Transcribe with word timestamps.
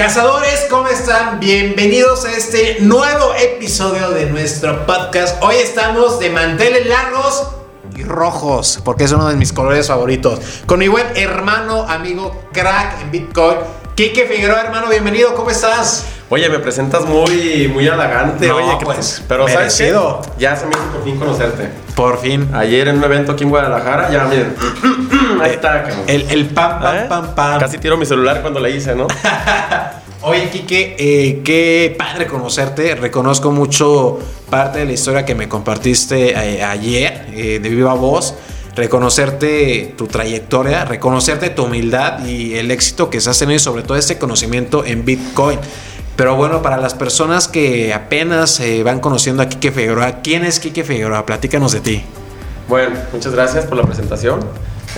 Cazadores, 0.00 0.66
¿cómo 0.70 0.88
están? 0.88 1.40
Bienvenidos 1.40 2.24
a 2.24 2.32
este 2.32 2.78
nuevo 2.80 3.34
episodio 3.34 4.08
de 4.08 4.30
nuestro 4.30 4.86
podcast. 4.86 5.36
Hoy 5.42 5.56
estamos 5.56 6.18
de 6.18 6.30
manteles 6.30 6.86
largos 6.86 7.48
y 7.94 8.02
rojos, 8.02 8.80
porque 8.82 9.04
es 9.04 9.12
uno 9.12 9.28
de 9.28 9.36
mis 9.36 9.52
colores 9.52 9.88
favoritos. 9.88 10.62
Con 10.64 10.78
mi 10.78 10.88
buen 10.88 11.06
hermano, 11.16 11.82
amigo, 11.86 12.34
crack 12.50 13.02
en 13.02 13.10
Bitcoin, 13.10 13.58
Kike 13.94 14.26
Figueroa, 14.26 14.62
hermano, 14.62 14.88
bienvenido, 14.88 15.34
¿cómo 15.34 15.50
estás? 15.50 16.06
Oye, 16.32 16.48
me 16.48 16.60
presentas 16.60 17.04
muy, 17.06 17.68
muy 17.72 17.88
elegante, 17.88 18.46
No, 18.46 18.56
oye, 18.56 18.78
pues, 18.84 19.16
te- 19.16 19.22
pero 19.26 19.48
¿sabes 19.48 19.74
qué? 19.76 19.82
merecido. 19.84 20.22
Ya 20.38 20.54
se 20.54 20.64
me 20.66 20.72
hizo 20.72 20.82
por 20.92 21.02
fin 21.02 21.16
conocerte. 21.16 21.68
Por 21.96 22.18
fin. 22.20 22.48
Ayer 22.54 22.86
en 22.86 22.98
un 22.98 23.04
evento 23.04 23.32
aquí 23.32 23.42
en 23.42 23.50
Guadalajara, 23.50 24.10
ya 24.12 24.24
miren, 24.26 24.54
ahí 25.42 25.50
está, 25.50 25.82
cabrón. 25.82 26.04
El, 26.06 26.30
el 26.30 26.46
pam, 26.46 26.80
pam, 26.80 26.96
¿Eh? 26.96 27.06
pam, 27.08 27.34
pam. 27.34 27.58
Casi 27.60 27.78
tiro 27.78 27.96
mi 27.96 28.06
celular 28.06 28.42
cuando 28.42 28.60
le 28.60 28.70
hice, 28.70 28.94
¿no? 28.94 29.08
Oye, 30.22 30.48
Kike, 30.50 30.96
eh, 30.98 31.40
qué 31.42 31.96
padre 31.98 32.26
conocerte. 32.26 32.94
Reconozco 32.94 33.50
mucho 33.50 34.20
parte 34.50 34.80
de 34.80 34.84
la 34.84 34.92
historia 34.92 35.24
que 35.24 35.34
me 35.34 35.48
compartiste 35.48 36.30
eh, 36.30 36.62
ayer 36.62 37.26
eh, 37.32 37.58
de 37.60 37.68
viva 37.70 37.94
voz. 37.94 38.34
Reconocerte 38.76 39.94
tu 39.98 40.06
trayectoria, 40.06 40.84
reconocerte 40.84 41.50
tu 41.50 41.64
humildad 41.64 42.24
y 42.24 42.54
el 42.56 42.70
éxito 42.70 43.10
que 43.10 43.18
has 43.18 43.36
tenido 43.38 43.56
y 43.56 43.58
sobre 43.58 43.82
todo 43.82 43.96
este 43.96 44.16
conocimiento 44.16 44.84
en 44.84 45.04
Bitcoin. 45.04 45.58
Pero 46.20 46.36
bueno, 46.36 46.60
para 46.60 46.76
las 46.76 46.92
personas 46.92 47.48
que 47.48 47.94
apenas 47.94 48.60
eh, 48.60 48.82
van 48.82 49.00
conociendo 49.00 49.42
a 49.42 49.46
Kike 49.48 49.72
Figueroa, 49.72 50.20
¿quién 50.22 50.44
es 50.44 50.60
Kike 50.60 50.84
Figueroa? 50.84 51.24
Platícanos 51.24 51.72
de 51.72 51.80
ti. 51.80 52.04
Bueno, 52.68 52.94
muchas 53.14 53.32
gracias 53.32 53.64
por 53.64 53.78
la 53.78 53.84
presentación. 53.84 54.40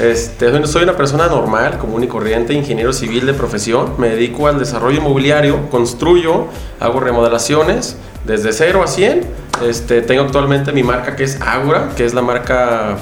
Este, 0.01 0.67
soy- 0.67 0.83
una 0.83 0.97
persona 0.97 1.29
normal, 1.29 1.79
común 1.79 2.03
y 2.03 2.09
corriente, 2.09 2.55
ingeniero 2.55 2.93
civil 2.93 3.25
de 3.25 3.35
profesión. 3.35 3.93
Me 3.99 4.09
dedico 4.09 4.49
al 4.49 4.59
desarrollo 4.59 4.99
inmobiliario, 4.99 5.71
construyo, 5.71 6.47
hago 6.81 6.99
remodelaciones 6.99 7.95
desde 8.27 8.53
0 8.53 8.83
a 8.83 8.89
100. 8.89 9.25
Este, 9.65 10.03
tengo 10.03 10.23
actualmente 10.23 10.73
mi 10.73 10.83
marca 10.83 11.15
que 11.15 11.23
es 11.23 11.41
Agora, 11.41 11.91
que 11.97 12.05
es 12.05 12.15
la 12.15 12.23
marca 12.23 12.97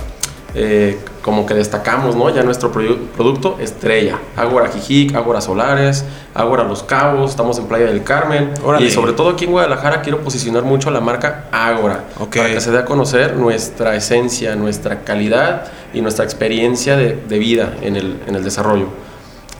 eh, 0.54 0.98
como 1.22 1.44
que 1.46 1.54
destacamos, 1.54 2.16
¿no? 2.16 2.30
Ya 2.30 2.42
nuestro 2.42 2.72
produ- 2.72 2.98
producto 3.16 3.56
estrella. 3.60 4.18
Agora 4.36 4.68
Jijic, 4.70 5.14
Agora 5.14 5.40
Solares, 5.40 6.04
Agora 6.34 6.64
Los 6.64 6.82
Cabos, 6.82 7.30
estamos 7.30 7.58
en 7.58 7.66
Playa 7.66 7.86
del 7.86 8.02
Carmen. 8.02 8.52
Órale. 8.64 8.86
Y 8.86 8.90
sobre 8.90 9.12
todo 9.12 9.30
aquí 9.30 9.44
en 9.44 9.50
Guadalajara 9.52 10.00
quiero 10.02 10.20
posicionar 10.20 10.62
mucho 10.62 10.90
la 10.90 11.00
marca 11.00 11.44
Agora. 11.52 12.04
Ok. 12.18 12.36
Para 12.36 12.48
que 12.50 12.60
se 12.60 12.70
dé 12.70 12.78
a 12.78 12.84
conocer 12.84 13.36
nuestra 13.36 13.94
esencia, 13.96 14.56
nuestra 14.56 15.00
calidad 15.04 15.66
y 15.92 16.00
nuestra 16.00 16.24
experiencia 16.24 16.96
de, 16.96 17.16
de 17.28 17.38
vida 17.38 17.74
en 17.82 17.96
el, 17.96 18.20
en 18.26 18.34
el 18.34 18.42
desarrollo. 18.44 18.86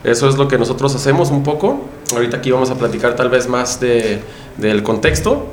Eso 0.02 0.28
es 0.30 0.36
lo 0.36 0.48
que 0.48 0.56
nosotros 0.56 0.94
hacemos 0.94 1.30
un 1.30 1.42
poco. 1.42 1.82
Ahorita 2.14 2.38
aquí 2.38 2.50
vamos 2.50 2.70
a 2.70 2.76
platicar 2.76 3.16
tal 3.16 3.28
vez 3.28 3.48
más 3.48 3.80
de, 3.80 4.20
del 4.56 4.82
contexto. 4.82 5.52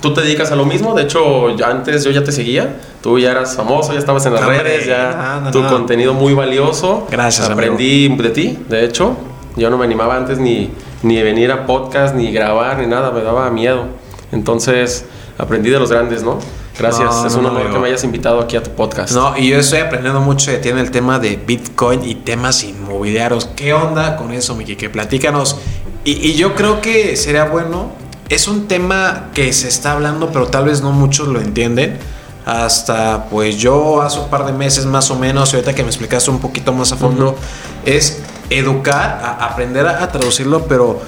Tú 0.00 0.14
te 0.14 0.22
dedicas 0.22 0.50
a 0.50 0.56
lo 0.56 0.64
mismo, 0.64 0.94
de 0.94 1.02
hecho 1.02 1.48
antes 1.64 2.04
yo 2.04 2.10
ya 2.10 2.24
te 2.24 2.32
seguía, 2.32 2.76
tú 3.02 3.18
ya 3.18 3.32
eras 3.32 3.54
famoso, 3.56 3.92
ya 3.92 3.98
estabas 3.98 4.24
en 4.26 4.32
las 4.32 4.42
Hombre, 4.42 4.62
redes, 4.62 4.86
ya 4.86 5.40
no, 5.40 5.46
no, 5.46 5.50
tu 5.50 5.62
no. 5.62 5.68
contenido 5.68 6.14
muy 6.14 6.32
valioso. 6.32 7.06
Gracias, 7.10 7.50
Aprendí 7.50 8.08
de 8.08 8.30
ti, 8.30 8.58
de 8.68 8.84
hecho, 8.84 9.16
yo 9.56 9.68
no 9.68 9.76
me 9.76 9.84
animaba 9.84 10.16
antes 10.16 10.38
ni, 10.38 10.70
ni 11.02 11.20
venir 11.22 11.52
a 11.52 11.66
podcast, 11.66 12.14
ni 12.14 12.32
grabar, 12.32 12.78
ni 12.78 12.86
nada, 12.86 13.10
me 13.10 13.20
daba 13.22 13.50
miedo. 13.50 13.88
Entonces 14.32 15.04
aprendí 15.38 15.68
de 15.70 15.78
los 15.78 15.90
grandes, 15.90 16.22
¿no? 16.22 16.38
Gracias, 16.78 17.04
No, 17.14 17.26
es 17.26 17.34
un 17.34 17.42
no, 17.42 17.48
honor 17.50 17.64
yo- 17.66 17.72
que 17.74 17.78
me 17.78 17.88
hayas 17.88 18.04
invitado 18.04 18.40
aquí 18.40 18.56
a 18.56 18.62
tu 18.62 18.70
podcast. 18.70 19.12
No, 19.12 19.36
y 19.36 19.48
yo 19.50 19.58
estoy 19.58 19.80
aprendiendo 19.80 20.20
mucho 20.20 20.50
de 20.50 20.58
ti 20.58 20.70
en 20.70 20.78
el 20.78 20.90
tema 20.90 21.18
de 21.18 21.36
Bitcoin 21.36 22.02
y 22.04 22.14
temas 22.14 22.64
inmobiliarios. 22.64 23.44
¿Qué 23.54 23.74
onda 23.74 24.16
con 24.16 24.32
eso, 24.32 24.54
Miki? 24.54 24.76
Que 24.76 24.88
platícanos. 24.88 25.58
Y, 26.04 26.12
y 26.12 26.34
yo 26.36 26.54
creo 26.54 26.80
que 26.80 27.16
sería 27.16 27.44
bueno. 27.44 27.98
Es 28.30 28.48
un 28.48 28.68
tema 28.68 29.26
que 29.34 29.52
se 29.52 29.68
está 29.68 29.92
hablando, 29.92 30.30
pero 30.32 30.46
tal 30.46 30.64
vez 30.64 30.80
no 30.80 30.92
muchos 30.92 31.28
lo 31.28 31.40
entienden. 31.40 31.98
Hasta 32.46 33.26
pues 33.28 33.58
yo 33.58 34.00
hace 34.00 34.18
un 34.18 34.28
par 34.30 34.46
de 34.46 34.52
meses 34.52 34.86
más 34.86 35.10
o 35.10 35.16
menos, 35.16 35.52
y 35.52 35.56
ahorita 35.56 35.74
que 35.74 35.82
me 35.82 35.88
explicaste 35.90 36.30
un 36.30 36.38
poquito 36.40 36.72
más 36.72 36.90
a 36.92 36.96
fondo, 36.96 37.30
Ujú. 37.30 37.36
es 37.84 38.20
educar, 38.48 39.20
a- 39.22 39.44
aprender 39.46 39.86
a, 39.86 40.02
a 40.02 40.10
traducirlo, 40.10 40.64
pero 40.66 41.00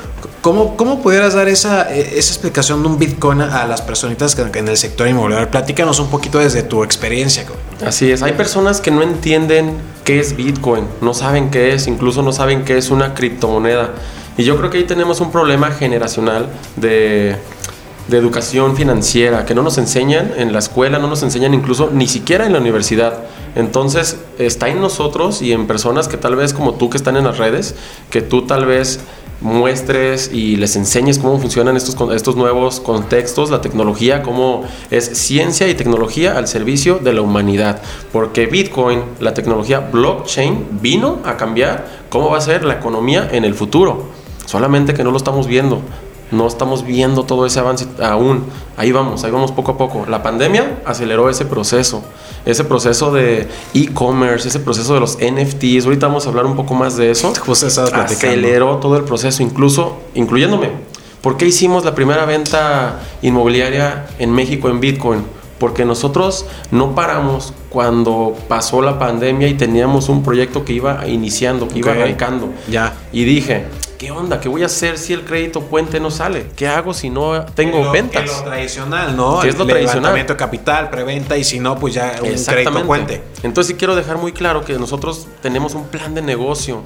¿cómo, 0.42 0.76
cómo 0.76 1.00
pudieras 1.02 1.32
dar 1.34 1.48
esa, 1.48 1.92
eh, 1.92 2.14
esa 2.16 2.32
explicación 2.32 2.82
de 2.82 2.88
un 2.88 2.98
Bitcoin 2.98 3.40
a, 3.40 3.62
a 3.62 3.66
las 3.66 3.80
personitas 3.82 4.34
que, 4.34 4.48
que 4.50 4.58
en 4.58 4.68
el 4.68 4.76
sector 4.76 5.08
inmobiliario? 5.08 5.50
Platícanos 5.50 5.98
un 6.00 6.08
poquito 6.08 6.38
desde 6.38 6.62
tu 6.62 6.84
experiencia. 6.84 7.44
Así 7.84 8.10
es, 8.12 8.22
hay 8.22 8.32
personas 8.32 8.80
que 8.80 8.90
no 8.90 9.02
entienden 9.02 9.76
qué 10.04 10.20
es 10.20 10.36
Bitcoin, 10.36 10.86
no 11.00 11.14
saben 11.14 11.50
qué 11.50 11.72
es, 11.74 11.86
incluso 11.86 12.22
no 12.22 12.32
saben 12.32 12.64
qué 12.64 12.76
es 12.78 12.90
una 12.90 13.14
criptomoneda. 13.14 13.90
Y 14.36 14.44
yo 14.44 14.56
creo 14.56 14.70
que 14.70 14.78
ahí 14.78 14.84
tenemos 14.84 15.20
un 15.20 15.30
problema 15.30 15.70
generacional 15.70 16.48
de, 16.76 17.36
de 18.08 18.18
educación 18.18 18.76
financiera, 18.76 19.44
que 19.44 19.54
no 19.54 19.62
nos 19.62 19.78
enseñan 19.78 20.32
en 20.36 20.52
la 20.52 20.58
escuela, 20.58 20.98
no 20.98 21.08
nos 21.08 21.22
enseñan 21.22 21.54
incluso 21.54 21.90
ni 21.92 22.06
siquiera 22.08 22.46
en 22.46 22.52
la 22.52 22.58
universidad. 22.58 23.24
Entonces 23.54 24.18
está 24.38 24.68
en 24.68 24.80
nosotros 24.80 25.42
y 25.42 25.52
en 25.52 25.66
personas 25.66 26.08
que 26.08 26.16
tal 26.16 26.36
vez 26.36 26.52
como 26.54 26.74
tú 26.74 26.90
que 26.90 26.96
están 26.96 27.16
en 27.16 27.24
las 27.24 27.38
redes, 27.38 27.74
que 28.10 28.22
tú 28.22 28.46
tal 28.46 28.66
vez 28.66 29.00
muestres 29.40 30.30
y 30.32 30.56
les 30.56 30.76
enseñes 30.76 31.18
cómo 31.18 31.38
funcionan 31.38 31.76
estos, 31.76 31.96
estos 32.12 32.36
nuevos 32.36 32.80
contextos, 32.80 33.50
la 33.50 33.60
tecnología, 33.60 34.22
cómo 34.22 34.64
es 34.90 35.18
ciencia 35.18 35.68
y 35.68 35.74
tecnología 35.74 36.38
al 36.38 36.48
servicio 36.48 36.98
de 36.98 37.12
la 37.12 37.22
humanidad. 37.22 37.82
Porque 38.12 38.46
Bitcoin, 38.46 39.02
la 39.20 39.34
tecnología 39.34 39.80
blockchain, 39.80 40.80
vino 40.80 41.18
a 41.24 41.36
cambiar 41.36 41.86
cómo 42.08 42.30
va 42.30 42.38
a 42.38 42.40
ser 42.40 42.64
la 42.64 42.74
economía 42.74 43.28
en 43.32 43.44
el 43.44 43.54
futuro. 43.54 44.21
Solamente 44.46 44.94
que 44.94 45.04
no 45.04 45.10
lo 45.10 45.16
estamos 45.16 45.46
viendo. 45.46 45.80
No 46.30 46.46
estamos 46.46 46.82
viendo 46.84 47.24
todo 47.24 47.44
ese 47.44 47.60
avance 47.60 47.86
aún. 48.02 48.44
Ahí 48.78 48.90
vamos, 48.90 49.22
ahí 49.22 49.30
vamos 49.30 49.52
poco 49.52 49.72
a 49.72 49.76
poco. 49.78 50.06
La 50.08 50.22
pandemia 50.22 50.78
aceleró 50.86 51.28
ese 51.28 51.44
proceso, 51.44 52.02
ese 52.46 52.64
proceso 52.64 53.12
de 53.12 53.48
e-commerce, 53.74 54.48
ese 54.48 54.58
proceso 54.58 54.94
de 54.94 55.00
los 55.00 55.18
NFTs. 55.18 55.84
Ahorita 55.84 56.06
vamos 56.06 56.24
a 56.24 56.30
hablar 56.30 56.46
un 56.46 56.56
poco 56.56 56.72
más 56.72 56.96
de 56.96 57.10
eso. 57.10 57.34
Platicando. 57.90 58.14
Aceleró 58.38 58.76
todo 58.76 58.96
el 58.96 59.04
proceso, 59.04 59.42
incluso 59.42 59.98
incluyéndome. 60.14 60.70
¿Por 61.20 61.36
qué 61.36 61.44
hicimos 61.46 61.84
la 61.84 61.94
primera 61.94 62.24
venta 62.24 63.00
inmobiliaria 63.20 64.06
en 64.18 64.32
México 64.32 64.70
en 64.70 64.80
Bitcoin? 64.80 65.24
Porque 65.58 65.84
nosotros 65.84 66.46
no 66.70 66.94
paramos 66.94 67.52
cuando 67.68 68.34
pasó 68.48 68.80
la 68.82 68.98
pandemia 68.98 69.46
y 69.48 69.54
teníamos 69.54 70.08
un 70.08 70.22
proyecto 70.22 70.64
que 70.64 70.72
iba 70.72 71.06
iniciando, 71.06 71.68
que 71.68 71.78
iba 71.78 71.92
Ok. 71.92 71.98
arrancando. 71.98 72.48
Ya. 72.68 72.94
Y 73.12 73.22
dije, 73.24 73.66
¿qué 74.02 74.10
onda? 74.10 74.40
¿Qué 74.40 74.48
voy 74.48 74.64
a 74.64 74.66
hacer 74.66 74.98
si 74.98 75.12
el 75.12 75.22
crédito 75.24 75.60
puente 75.60 76.00
no 76.00 76.10
sale? 76.10 76.48
¿Qué 76.56 76.66
hago 76.66 76.92
si 76.92 77.08
no 77.08 77.46
tengo 77.54 77.84
Lo- 77.84 77.92
ventas? 77.92 78.22
que 78.22 78.36
lo 78.36 78.42
tradicional, 78.42 79.16
¿no? 79.16 79.38
¿Qué 79.38 79.48
es 79.50 79.56
lo 79.56 79.62
El 79.62 79.68
tradicional? 79.70 80.02
Levantamiento 80.02 80.32
de 80.32 80.36
capital, 80.38 80.90
preventa 80.90 81.38
y 81.38 81.44
si 81.44 81.60
no, 81.60 81.78
pues 81.78 81.94
ya 81.94 82.16
un 82.20 82.34
crédito 82.34 82.84
puente. 82.84 83.22
Entonces 83.44 83.68
sí 83.68 83.78
quiero 83.78 83.94
dejar 83.94 84.18
muy 84.18 84.32
claro 84.32 84.64
que 84.64 84.76
nosotros 84.76 85.28
tenemos 85.40 85.74
un 85.74 85.84
plan 85.86 86.16
de 86.16 86.22
negocio, 86.22 86.82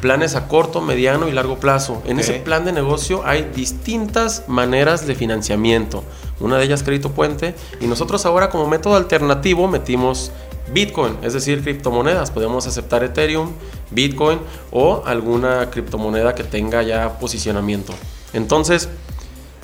planes 0.00 0.36
a 0.36 0.46
corto, 0.46 0.80
mediano 0.80 1.26
y 1.26 1.32
largo 1.32 1.58
plazo. 1.58 2.02
En 2.06 2.20
ese 2.20 2.34
plan 2.34 2.64
de 2.64 2.70
negocio 2.70 3.22
hay 3.26 3.50
distintas 3.52 4.44
maneras 4.46 5.08
de 5.08 5.16
financiamiento. 5.16 6.04
Una 6.38 6.56
de 6.56 6.66
ellas 6.66 6.84
crédito 6.84 7.10
puente 7.10 7.56
y 7.80 7.86
nosotros 7.88 8.24
ahora 8.26 8.48
como 8.48 8.68
método 8.68 8.94
alternativo 8.94 9.66
metimos 9.66 10.30
Bitcoin, 10.72 11.18
es 11.22 11.32
decir, 11.32 11.62
criptomonedas. 11.62 12.30
Podemos 12.30 12.66
aceptar 12.66 13.02
Ethereum, 13.02 13.52
Bitcoin 13.90 14.38
o 14.70 15.02
alguna 15.04 15.70
criptomoneda 15.70 16.34
que 16.34 16.44
tenga 16.44 16.82
ya 16.82 17.18
posicionamiento. 17.18 17.92
Entonces, 18.32 18.88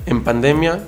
en 0.06 0.24
pandemia 0.24 0.82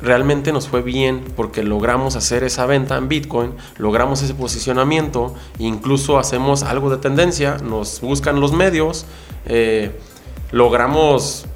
realmente 0.00 0.52
nos 0.52 0.68
fue 0.68 0.82
bien 0.82 1.24
porque 1.36 1.62
logramos 1.62 2.16
hacer 2.16 2.44
esa 2.44 2.66
venta 2.66 2.96
en 2.96 3.08
Bitcoin, 3.08 3.54
logramos 3.78 4.22
ese 4.22 4.34
posicionamiento, 4.34 5.34
incluso 5.58 6.18
hacemos 6.18 6.62
algo 6.62 6.90
de 6.90 6.98
tendencia, 6.98 7.56
nos 7.58 8.00
buscan 8.00 8.40
los 8.40 8.52
medios, 8.52 9.06
eh, 9.46 9.98
logramos, 10.52 11.46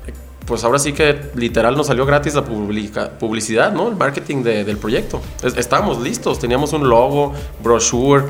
pues 0.50 0.64
ahora 0.64 0.80
sí 0.80 0.92
que 0.92 1.30
literal 1.36 1.76
nos 1.76 1.86
salió 1.86 2.04
gratis 2.04 2.34
la 2.34 2.44
publica- 2.44 3.10
publicidad, 3.20 3.70
¿no? 3.72 3.86
El 3.86 3.94
marketing 3.94 4.42
de- 4.42 4.64
del 4.64 4.78
proyecto. 4.78 5.20
Es- 5.44 5.56
estábamos 5.56 6.00
listos, 6.02 6.40
teníamos 6.40 6.72
un 6.72 6.88
logo, 6.88 7.32
brochure, 7.62 8.24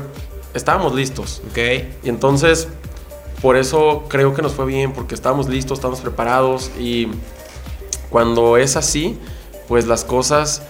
estábamos 0.53 0.93
listos. 0.93 1.41
Ok. 1.49 1.57
Y 2.03 2.09
entonces, 2.09 2.67
por 3.41 3.55
eso 3.57 4.03
creo 4.07 4.35
que 4.35 4.43
nos 4.43 4.53
fue 4.53 4.67
bien, 4.67 4.93
porque 4.93 5.15
estábamos 5.15 5.49
listos, 5.49 5.79
estábamos 5.79 5.99
preparados 6.01 6.69
y 6.79 7.07
cuando 8.11 8.57
es 8.57 8.75
así, 8.75 9.17
pues 9.67 9.87
las 9.87 10.05
cosas 10.05 10.61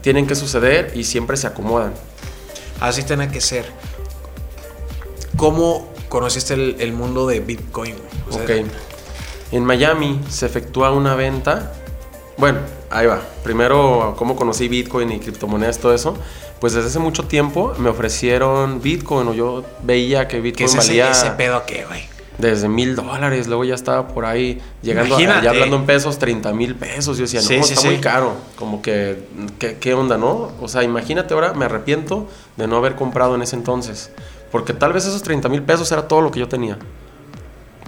tienen 0.00 0.26
que 0.26 0.34
suceder 0.36 0.92
y 0.94 1.04
siempre 1.04 1.36
se 1.36 1.48
acomodan. 1.48 1.92
Así 2.80 3.02
tiene 3.02 3.28
que 3.30 3.42
ser. 3.42 3.66
¿Cómo 5.36 5.86
conociste 6.08 6.54
el, 6.54 6.76
el 6.78 6.94
mundo 6.94 7.26
de 7.26 7.40
Bitcoin? 7.40 7.94
O 8.28 8.32
sea, 8.32 8.42
Ok. 8.44 8.50
En 9.52 9.64
Miami 9.64 10.20
se 10.28 10.46
efectúa 10.46 10.90
una 10.92 11.14
venta. 11.14 11.72
Bueno, 12.36 12.58
ahí 12.90 13.06
va. 13.06 13.20
Primero, 13.42 14.14
cómo 14.16 14.36
conocí 14.36 14.68
Bitcoin 14.68 15.10
y 15.12 15.18
criptomonedas, 15.18 15.78
todo 15.78 15.94
eso. 15.94 16.16
Pues 16.60 16.72
desde 16.72 16.88
hace 16.88 16.98
mucho 16.98 17.24
tiempo 17.24 17.74
me 17.78 17.88
ofrecieron 17.88 18.82
Bitcoin 18.82 19.28
o 19.28 19.34
yo 19.34 19.64
veía 19.82 20.28
que 20.28 20.36
¿Qué 20.36 20.42
Bitcoin 20.42 20.66
es 20.66 20.74
ese, 20.74 20.88
valía. 20.88 21.10
ese 21.10 21.30
pedo 21.32 21.64
qué, 21.66 21.84
güey? 21.84 22.18
desde 22.38 22.68
mil 22.68 22.94
dólares, 22.94 23.48
luego 23.48 23.64
ya 23.64 23.74
estaba 23.74 24.08
por 24.08 24.24
ahí 24.24 24.60
llegando 24.80 25.16
a, 25.16 25.42
ya 25.42 25.50
hablando 25.50 25.76
en 25.76 25.86
pesos, 25.86 26.18
30 26.18 26.52
mil 26.52 26.76
pesos. 26.76 27.18
Yo 27.18 27.24
decía, 27.24 27.42
no, 27.42 27.64
está 27.64 27.82
muy 27.82 27.98
caro. 27.98 28.34
Como 28.56 28.80
que, 28.80 29.24
¿qué, 29.58 29.94
onda, 29.94 30.16
no? 30.16 30.52
O 30.60 30.68
sea, 30.68 30.84
imagínate 30.84 31.34
ahora, 31.34 31.52
me 31.52 31.64
arrepiento 31.64 32.28
de 32.56 32.68
no 32.68 32.76
haber 32.76 32.94
comprado 32.94 33.34
en 33.34 33.42
ese 33.42 33.56
entonces. 33.56 34.12
Porque 34.52 34.72
tal 34.72 34.92
vez 34.92 35.04
esos 35.04 35.22
30 35.22 35.48
mil 35.48 35.62
pesos 35.62 35.90
era 35.90 36.06
todo 36.06 36.22
lo 36.22 36.30
que 36.30 36.38
yo 36.38 36.48
tenía. 36.48 36.78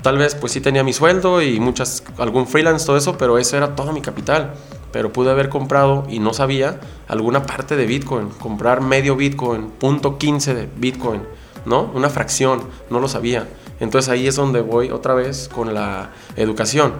Tal 0.02 0.16
vez, 0.16 0.34
pues 0.34 0.52
sí 0.52 0.60
tenía 0.60 0.82
mi 0.82 0.92
sueldo 0.92 1.42
y 1.42 1.60
muchas, 1.60 2.02
algún 2.18 2.46
freelance, 2.46 2.86
todo 2.86 2.96
eso, 2.96 3.18
pero 3.18 3.38
eso 3.38 3.56
era 3.56 3.74
todo 3.74 3.92
mi 3.92 4.00
capital. 4.00 4.54
Pero 4.92 5.12
pude 5.12 5.30
haber 5.30 5.48
comprado, 5.50 6.04
y 6.08 6.18
no 6.18 6.32
sabía, 6.32 6.80
alguna 7.06 7.44
parte 7.44 7.76
de 7.76 7.86
Bitcoin. 7.86 8.28
Comprar 8.28 8.80
medio 8.80 9.14
Bitcoin, 9.14 9.70
punto 9.70 10.18
15 10.18 10.54
de 10.54 10.68
Bitcoin, 10.76 11.22
¿no? 11.64 11.90
Una 11.94 12.08
fracción, 12.08 12.62
no 12.88 12.98
lo 12.98 13.08
sabía. 13.08 13.46
Entonces 13.78 14.10
ahí 14.10 14.26
es 14.26 14.36
donde 14.36 14.62
voy 14.62 14.90
otra 14.90 15.14
vez 15.14 15.48
con 15.48 15.74
la 15.74 16.10
educación. 16.36 16.94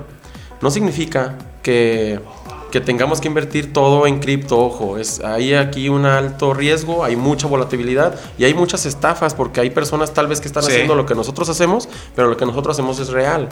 No 0.61 0.70
significa 0.70 1.38
que, 1.62 2.20
tengamos 2.78 3.20
que 3.20 3.26
invertir 3.26 3.72
todo 3.72 4.06
en 4.06 4.20
cripto, 4.20 4.56
ojo, 4.56 4.99
es, 4.99 5.19
hay 5.19 5.55
aquí 5.55 5.88
un 5.88 6.06
alto 6.06 6.55
riesgo, 6.55 7.02
hay 7.02 7.17
mucha 7.17 7.49
volatilidad 7.49 8.14
y 8.38 8.44
hay 8.44 8.55
muchas 8.55 8.87
estafas 8.87 9.34
porque 9.34 9.61
hay 9.61 9.70
personas 9.70 10.14
tal 10.14 10.28
vez 10.28 10.40
que 10.40 10.46
están 10.46 10.62
haciendo 10.62 10.94
lo 10.94 11.06
que 11.06 11.17
nosotros 11.17 11.49
hacemos, 11.49 11.88
pero 12.14 12.28
lo 12.28 12.37
que 12.37 12.46
nosotros 12.46 12.76
hacemos 12.76 13.00
es 13.00 13.08
real. 13.08 13.49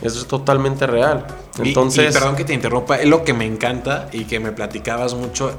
Eso 0.00 0.20
es 0.20 0.26
totalmente 0.26 0.86
real. 0.86 1.26
Entonces, 1.58 2.14
perdón 2.14 2.36
que 2.36 2.44
te 2.44 2.54
interrumpa, 2.54 2.96
es 2.96 3.08
lo 3.08 3.24
que 3.24 3.34
me 3.34 3.44
encanta 3.44 4.08
y 4.12 4.24
que 4.24 4.40
me 4.40 4.52
platicabas 4.52 5.14
mucho 5.14 5.52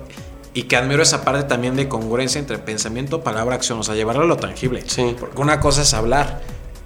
y 0.54 0.64
que 0.64 0.78
admiro 0.78 1.04
esa 1.04 1.24
parte 1.24 1.44
también 1.44 1.76
de 1.76 1.90
congruencia 1.90 2.40
entre 2.40 2.58
pensamiento, 2.58 3.22
palabra, 3.22 3.56
acción, 3.56 3.80
o 3.80 3.84
sea, 3.84 3.94
llevarlo 3.94 4.24
a 4.24 4.28
lo 4.28 4.38
tangible. 4.38 4.84
Sí. 4.88 5.16
Porque 5.20 5.42
una 5.42 5.60
cosa 5.60 5.82
es 5.82 5.94
hablar 5.94 6.42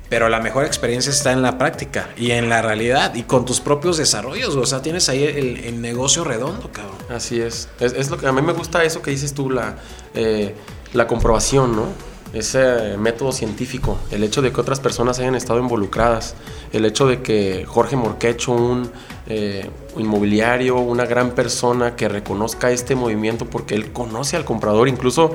pero 0.10 0.28
la 0.28 0.40
mejor 0.40 0.66
experiencia 0.66 1.12
está 1.12 1.32
en 1.32 1.44
la 1.44 1.58
práctica 1.58 2.10
y 2.18 2.32
en 2.32 2.50
la 2.50 2.62
realidad 2.62 3.14
y 3.14 3.24
con 3.24 3.46
tus 3.46 3.62
propios 3.62 3.98
desarrollos. 3.98 4.56
O 4.56 4.66
sea, 4.66 4.82
tienes 4.82 5.08
ahí 5.08 5.24
el, 5.24 5.80
negocio 5.82 6.24
redondo, 6.24 6.72
cabrón. 6.72 6.98
Así 7.10 7.40
es. 7.40 7.70
es. 7.80 8.10
lo 8.10 8.18
que 8.18 8.28
a 8.28 8.32
mí 8.32 8.42
me 8.42 8.54
gusta 8.54 8.84
eso 8.84 9.02
que 9.02 9.12
dices 9.12 9.34
tú, 9.34 9.50
la, 9.50 9.78
eh, 10.16 10.56
la 10.94 11.08
comprobación, 11.08 11.76
¿no? 11.76 11.86
Ese 12.34 12.98
método 12.98 13.32
científico, 13.32 13.98
el 14.12 14.24
hecho 14.24 14.42
de 14.42 14.52
que 14.52 14.62
otras 14.62 14.80
personas 14.80 15.18
hayan 15.20 15.34
estado 15.34 15.60
involucradas, 15.60 16.36
el 16.74 16.86
hecho 16.86 17.08
de 17.08 17.24
que 17.24 17.66
Jorge 17.66 17.96
Morquecho, 17.96 18.52
un 18.52 18.92
eh, 19.28 19.68
inmobiliario, 19.98 20.78
una 20.78 21.06
gran 21.06 21.32
persona 21.32 21.96
que 21.96 22.08
reconozca 22.08 22.70
este 22.70 22.96
movimiento 22.96 23.46
porque 23.46 23.74
él 23.74 23.92
conoce 23.92 24.38
al 24.38 24.46
comprador, 24.46 24.88
incluso 24.88 25.32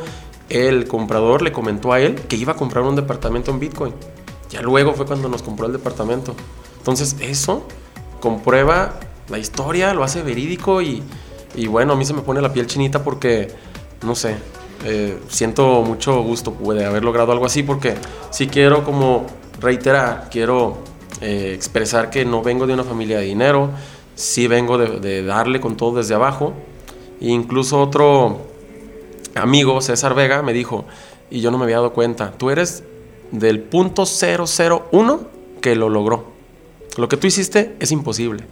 el 0.48 0.86
comprador 0.86 1.42
le 1.42 1.50
comentó 1.50 1.92
a 1.92 2.00
él 2.00 2.14
que 2.14 2.36
iba 2.36 2.52
a 2.52 2.56
comprar 2.56 2.84
un 2.84 2.94
departamento 2.94 3.50
en 3.50 3.58
Bitcoin. 3.58 3.94
Ya 4.54 4.62
luego 4.62 4.92
fue 4.92 5.04
cuando 5.04 5.28
nos 5.28 5.42
compró 5.42 5.66
el 5.66 5.72
departamento. 5.72 6.32
Entonces 6.78 7.16
eso 7.18 7.66
comprueba 8.20 9.00
la 9.28 9.38
historia, 9.38 9.92
lo 9.94 10.04
hace 10.04 10.22
verídico 10.22 10.80
y, 10.80 11.02
bueno, 11.66 11.94
a 11.94 11.96
mí 11.96 12.04
se 12.04 12.14
me 12.14 12.22
pone 12.22 12.40
la 12.40 12.52
piel 12.52 12.68
chinita 12.68 13.02
porque, 13.02 13.48
no 14.04 14.14
sé, 14.14 14.36
eh, 14.84 15.18
siento 15.26 15.82
mucho 15.82 16.22
gusto 16.22 16.56
de 16.72 16.84
haber 16.84 17.02
logrado 17.02 17.32
algo 17.32 17.46
así 17.46 17.64
porque 17.64 17.96
si 18.30 18.46
quiero 18.46 18.84
como 18.84 19.26
reiterar, 19.60 20.28
quiero 20.30 20.78
eh, 21.20 21.50
expresar 21.52 22.10
que 22.10 22.24
no 22.24 22.40
vengo 22.40 22.68
de 22.68 22.74
una 22.74 22.84
familia 22.84 23.18
de 23.18 23.24
dinero, 23.24 23.70
sí 24.14 24.46
vengo 24.46 24.78
de, 24.78 25.00
de 25.00 25.24
darle 25.24 25.60
con 25.60 25.76
todo 25.76 25.96
desde 25.96 26.14
abajo. 26.14 26.52
E 27.20 27.26
incluso 27.26 27.80
otro 27.80 28.42
amigo, 29.34 29.80
César 29.80 30.14
Vega, 30.14 30.42
me 30.42 30.52
dijo, 30.52 30.84
y 31.28 31.40
yo 31.40 31.50
no 31.50 31.58
me 31.58 31.64
había 31.64 31.76
dado 31.76 31.92
cuenta, 31.92 32.30
tú 32.38 32.50
eres 32.50 32.84
del 33.30 33.60
punto 33.60 34.04
001 34.04 35.28
que 35.60 35.74
lo 35.76 35.88
logró. 35.88 36.32
Lo 36.96 37.08
que 37.08 37.16
tú 37.16 37.26
hiciste 37.26 37.74
es 37.80 37.90
imposible. 37.92 38.44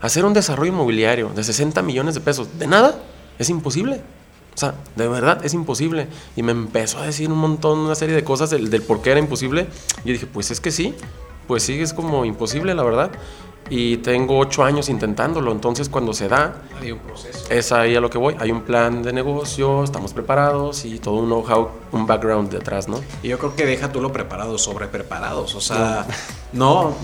Hacer 0.00 0.24
un 0.24 0.32
desarrollo 0.32 0.72
inmobiliario 0.72 1.30
de 1.30 1.44
60 1.44 1.82
millones 1.82 2.14
de 2.14 2.20
pesos 2.20 2.58
de 2.58 2.66
nada 2.66 3.02
es 3.38 3.50
imposible. 3.50 4.00
O 4.54 4.58
sea, 4.58 4.74
de 4.96 5.08
verdad 5.08 5.44
es 5.44 5.54
imposible. 5.54 6.08
Y 6.36 6.42
me 6.42 6.52
empezó 6.52 6.98
a 6.98 7.06
decir 7.06 7.30
un 7.30 7.38
montón, 7.38 7.78
una 7.78 7.94
serie 7.94 8.14
de 8.14 8.24
cosas 8.24 8.50
del, 8.50 8.70
del 8.70 8.82
por 8.82 9.02
qué 9.02 9.10
era 9.10 9.20
imposible. 9.20 9.66
Y 10.04 10.12
dije, 10.12 10.26
pues 10.26 10.50
es 10.50 10.60
que 10.60 10.70
sí, 10.70 10.94
pues 11.46 11.62
sí, 11.62 11.80
es 11.80 11.92
como 11.92 12.24
imposible, 12.24 12.74
la 12.74 12.82
verdad 12.82 13.10
y 13.70 13.98
tengo 13.98 14.36
ocho 14.36 14.64
años 14.64 14.88
intentándolo. 14.88 15.52
Entonces, 15.52 15.88
cuando 15.88 16.12
se 16.12 16.28
da, 16.28 16.56
hay 16.80 16.90
un 16.90 16.98
proceso. 16.98 17.46
Es 17.48 17.70
ahí 17.70 17.94
a 17.94 18.00
lo 18.00 18.10
que 18.10 18.18
voy. 18.18 18.34
Hay 18.40 18.50
un 18.50 18.62
plan 18.62 19.02
de 19.02 19.12
negocio, 19.12 19.84
estamos 19.84 20.12
preparados 20.12 20.84
y 20.84 20.98
todo 20.98 21.14
un 21.14 21.26
know-how, 21.26 21.68
un 21.92 22.04
background 22.04 22.50
detrás, 22.50 22.88
¿no? 22.88 23.00
Y 23.22 23.28
yo 23.28 23.38
creo 23.38 23.54
que 23.54 23.64
deja 23.64 23.92
tú 23.92 24.00
lo 24.00 24.12
preparado 24.12 24.58
sobre 24.58 24.88
preparados. 24.88 25.54
O 25.54 25.60
sea, 25.60 26.04
no, 26.52 26.94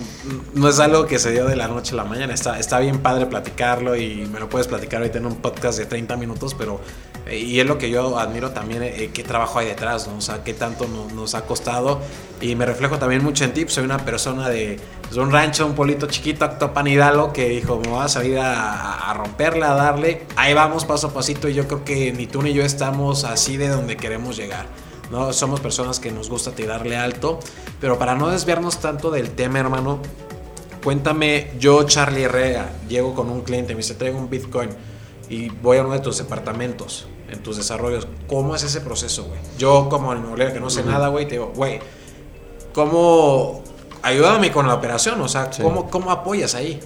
no, 0.55 0.69
es 0.69 0.81
algo 0.81 1.07
que 1.07 1.21
se 1.21 1.31
dio 1.31 1.47
de 1.47 1.55
la 1.55 1.69
noche 1.69 1.95
a 1.95 1.97
la 1.99 2.05
mañana. 2.05 2.35
Está, 2.35 2.59
está 2.59 2.81
bien 2.81 2.99
padre 2.99 3.27
platicarlo 3.27 3.95
y 3.95 4.27
me 4.27 4.41
lo 4.41 4.49
puedes 4.49 4.67
platicar 4.67 5.01
ahorita 5.01 5.19
en 5.19 5.27
un 5.27 5.37
podcast 5.37 5.79
de 5.79 5.87
30 5.87 6.17
minutos, 6.17 6.55
pero. 6.55 6.81
Y 7.31 7.59
es 7.59 7.67
lo 7.67 7.77
que 7.77 7.91
yo 7.91 8.19
admiro 8.19 8.53
también, 8.53 8.85
eh, 8.85 9.11
qué 9.13 9.25
trabajo 9.25 9.59
hay 9.59 9.67
detrás, 9.67 10.07
¿no? 10.07 10.19
O 10.19 10.21
sea, 10.21 10.45
qué 10.45 10.55
tanto 10.55 10.87
nos 11.13 11.35
ha 11.35 11.45
costado. 11.45 12.01
Y 12.41 12.55
me 12.55 12.67
reflejo 12.67 12.99
también 12.99 13.25
mucho 13.25 13.45
en 13.45 13.53
ti. 13.53 13.63
Pues 13.63 13.75
soy 13.75 13.85
una 13.85 13.99
persona 13.99 14.49
de, 14.49 14.79
de 15.11 15.21
un 15.21 15.33
rancho, 15.33 15.67
un 15.67 15.75
polito 15.75 16.07
chiquito 16.07 16.49
Topanidalo 16.51 17.33
que 17.33 17.49
dijo, 17.49 17.81
me 17.81 17.89
voy 17.89 18.05
a 18.05 18.09
salir 18.09 18.39
a, 18.39 19.11
a, 19.11 19.13
a 19.13 19.75
darle. 19.75 20.23
Ahí 20.37 20.55
vamos 20.55 20.85
paso 20.85 21.09
a 21.09 21.13
pasito 21.13 21.49
y 21.49 21.55
yo 21.55 21.67
creo 21.67 21.85
que 21.85 22.13
ni 22.13 22.29
tú 22.29 22.43
ni 22.43 22.53
yo 22.53 22.63
estamos 22.63 23.25
así 23.25 23.57
de 23.57 23.69
donde 23.69 23.97
queremos 23.97 24.37
llegar. 24.37 24.67
¿no? 25.11 25.33
Somos 25.33 25.59
personas 25.61 25.99
que 25.99 26.13
nos 26.13 26.31
gusta 26.31 26.53
tirarle 26.53 26.97
alto. 26.97 27.41
Pero 27.81 27.99
para 27.99 28.15
no 28.15 28.29
desviarnos 28.29 28.79
tanto 28.79 29.11
del 29.11 29.31
tema, 29.31 29.59
hermano, 29.59 29.99
cuéntame, 30.85 31.51
yo, 31.59 31.83
Charlie 31.83 32.23
Herrera, 32.23 32.71
llego 32.89 33.15
con 33.15 33.31
un 33.31 33.41
cliente, 33.41 33.75
me 33.75 33.79
dice, 33.79 33.95
traigo 33.95 34.17
un 34.17 34.31
Bitcoin 34.31 34.71
y 35.29 35.49
voy 35.49 35.79
a 35.79 35.83
uno 35.83 35.95
de 35.95 36.01
tus 36.01 36.19
departamentos, 36.19 37.09
en 37.31 37.43
tus 37.43 37.57
desarrollos. 37.57 38.07
¿Cómo 38.29 38.55
es 38.55 38.63
ese 38.63 38.81
proceso, 38.81 39.25
güey? 39.25 39.41
Yo 39.59 39.89
como 39.89 40.15
inmobiliario 40.15 40.55
que 40.55 40.61
no 40.61 40.71
sé 40.71 40.85
nada, 40.85 41.09
güey, 41.09 41.27
te 41.27 41.33
digo, 41.33 41.53
güey, 41.55 41.81
¿cómo 42.73 43.63
ayúdame 44.03 44.53
con 44.53 44.67
la 44.69 44.75
operación, 44.75 45.21
o 45.21 45.29
sea, 45.29 45.51
¿cómo, 45.61 45.91
¿cómo 45.91 46.11
apoyas 46.11 46.55
ahí? 46.55 46.81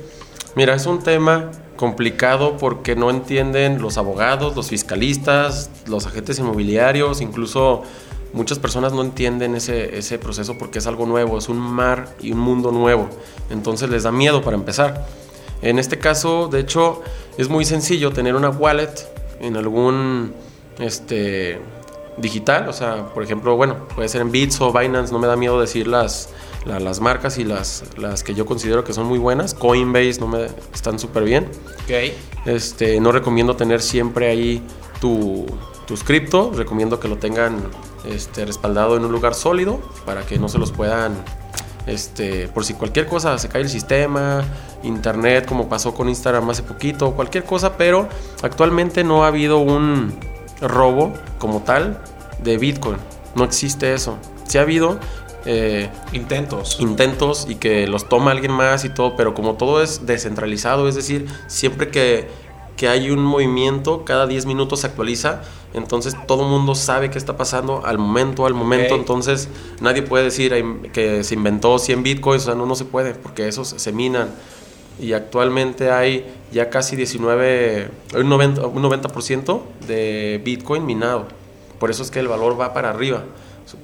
Mira, 0.55 0.75
es 0.75 0.87
un 0.87 1.03
tema 1.03 1.51
complicado 1.77 2.57
porque 2.57 2.97
no 2.97 3.11
entienden 3.11 3.81
los 3.81 3.99
abogados, 3.99 4.57
los 4.57 4.69
fiscalistas, 4.69 5.71
los 5.87 6.07
agentes 6.07 6.39
inmobiliarios, 6.39 7.21
incluso 7.21 7.83
muchas 8.33 8.59
personas 8.59 8.93
no 8.93 9.03
entienden 9.03 9.55
ese, 9.55 9.97
ese 9.97 10.19
proceso 10.19 10.57
porque 10.59 10.79
es 10.79 10.87
algo 10.87 11.07
nuevo, 11.07 11.39
es 11.39 11.49
un 11.49 11.59
mar 11.59 12.15
y 12.21 12.33
un 12.33 12.39
mundo 12.39 12.73
nuevo. 12.73 13.09
Entonces 13.51 13.91
les 13.91 14.05
da 14.05 14.13
miedo 14.13 14.43
para 14.43 14.57
empezar. 14.57 15.07
En 15.63 15.79
este 15.79 15.99
caso, 15.99 16.49
de 16.49 16.61
hecho, 16.61 17.03
es 17.37 17.49
muy 17.49 17.65
sencillo 17.65 18.13
tener 18.13 18.35
una 18.35 18.49
wallet 18.49 18.93
en 19.41 19.57
algún 19.57 20.33
este, 20.79 21.59
digital, 22.17 22.69
o 22.69 22.73
sea, 22.73 23.07
por 23.13 23.23
ejemplo, 23.23 23.57
bueno, 23.57 23.89
puede 23.95 24.09
ser 24.09 24.21
en 24.21 24.31
Bits 24.31 24.61
o 24.61 24.73
Binance, 24.73 25.13
no 25.13 25.19
me 25.19 25.27
da 25.27 25.37
miedo 25.37 25.61
decir 25.61 25.87
las, 25.87 26.31
las 26.65 27.01
marcas 27.01 27.39
y 27.39 27.45
las, 27.45 27.85
las 27.97 28.23
que 28.23 28.35
yo 28.35 28.47
considero 28.47 28.85
que 28.85 28.93
son 28.93 29.07
muy 29.07 29.19
buenas. 29.19 29.55
Coinbase 29.55 30.21
no 30.21 30.27
me, 30.27 30.47
están 30.75 30.99
súper 30.99 31.25
bien. 31.25 31.49
Okay. 31.85 32.17
Este, 32.45 33.01
no 33.01 33.13
recomiendo 33.13 33.57
tener 33.57 33.81
siempre 33.81 34.29
ahí 34.29 34.63
tu, 35.01 35.47
tus 35.87 36.05
cripto. 36.05 36.53
Recomiendo 36.55 37.01
que 37.01 37.09
lo 37.09 37.17
tengan 37.17 37.63
este, 38.05 38.45
respaldado 38.45 38.97
en 38.97 39.05
un 39.05 39.13
lugar 39.13 39.35
sólido 39.35 39.81
para 40.05 40.27
que 40.27 40.39
no 40.39 40.49
se 40.49 40.59
los 40.59 40.73
puedan. 40.73 41.13
Este, 41.87 42.49
por 42.49 42.65
si 42.65 42.75
cualquier 42.75 43.07
cosa 43.07 43.39
se 43.39 43.49
cae 43.49 43.63
el 43.63 43.69
sistema, 43.69 44.45
internet, 44.83 45.47
como 45.47 45.69
pasó 45.69 45.95
con 45.95 46.09
Instagram 46.09 46.51
hace 46.51 46.63
poquito, 46.63 47.13
cualquier 47.13 47.45
cosa, 47.45 47.77
pero 47.77 48.09
actualmente 48.43 49.03
no 49.03 49.25
ha 49.25 49.29
habido 49.29 49.59
un 49.59 50.15
robo 50.61 51.15
como 51.39 51.61
tal 51.63 52.01
de 52.43 52.59
Bitcoin. 52.59 52.97
No 53.35 53.45
existe 53.45 53.95
eso. 53.95 54.19
Sí 54.47 54.59
ha 54.59 54.63
habido, 54.63 54.99
eh, 55.47 55.89
intentos. 56.13 56.79
Intentos 56.81 57.47
y 57.49 57.55
que 57.55 57.87
los 57.87 58.09
toma 58.09 58.33
alguien 58.33 58.53
más 58.53 58.85
y 58.85 58.91
todo, 58.91 59.17
pero 59.17 59.35
como 59.35 59.55
todo 59.55 59.83
es 59.83 60.07
descentralizado, 60.07 60.89
es 60.89 60.95
decir, 60.95 61.27
siempre 61.47 61.89
que, 61.89 62.29
que 62.77 62.89
hay 62.89 63.11
un 63.11 63.21
movimiento, 63.21 64.05
cada 64.05 64.27
10 64.27 64.47
minutos 64.47 64.81
se 64.81 64.89
actualiza, 64.89 65.43
entonces 65.73 66.17
todo 66.27 66.43
el 66.43 66.49
mundo 66.49 66.75
sabe 66.75 67.11
qué 67.11 67.19
está 67.19 67.37
pasando 67.37 67.85
al 67.85 67.99
momento, 67.99 68.47
al 68.47 68.55
momento, 68.55 68.97
entonces 68.97 69.49
nadie 69.81 70.03
puede 70.03 70.25
decir 70.25 70.53
que 70.93 71.23
se 71.23 71.35
inventó 71.35 71.79
100 71.79 72.03
bitcoins, 72.03 72.43
o 72.43 72.47
sea, 72.47 72.55
no, 72.55 72.67
no 72.67 72.75
se 72.75 72.85
puede, 72.85 73.15
porque 73.15 73.47
esos 73.47 73.69
se 73.69 73.93
minan. 73.93 74.31
Y 74.99 75.13
actualmente 75.13 75.91
hay 75.91 76.27
ya 76.53 76.69
casi 76.69 76.97
19, 76.97 77.89
un 78.17 78.31
90%, 78.31 78.71
un 78.73 78.83
90 78.83 79.09
de 79.87 80.41
bitcoin 80.45 80.85
minado. 80.85 81.27
Por 81.79 81.91
eso 81.91 82.03
es 82.03 82.11
que 82.11 82.19
el 82.19 82.29
valor 82.29 82.61
va 82.61 82.75
para 82.75 82.91
arriba. 82.91 83.25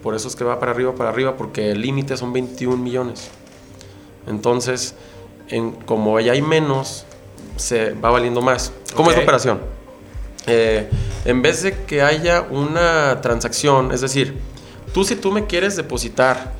Por 0.02 0.14
eso 0.14 0.26
es 0.28 0.34
que 0.34 0.44
va 0.44 0.58
para 0.58 0.72
arriba, 0.72 0.94
para 0.94 1.10
arriba, 1.10 1.36
porque 1.36 1.70
el 1.70 1.80
límite 1.80 2.16
son 2.16 2.32
21 2.32 2.76
millones. 2.76 3.30
Entonces, 4.26 4.96
en, 5.48 5.70
como 5.70 6.18
ya 6.18 6.32
hay 6.32 6.42
menos, 6.42 7.06
se 7.56 7.92
va 7.92 8.10
valiendo 8.10 8.42
más. 8.42 8.72
¿Cómo 8.94 9.10
es 9.10 9.16
la 9.16 9.22
operación? 9.22 9.75
Eh, 10.46 10.88
en 11.24 11.42
vez 11.42 11.62
de 11.62 11.84
que 11.84 12.02
haya 12.02 12.42
una 12.50 13.20
transacción, 13.20 13.92
es 13.92 14.00
decir, 14.00 14.38
tú 14.94 15.04
si 15.04 15.16
tú 15.16 15.32
me 15.32 15.46
quieres 15.46 15.76
depositar 15.76 16.52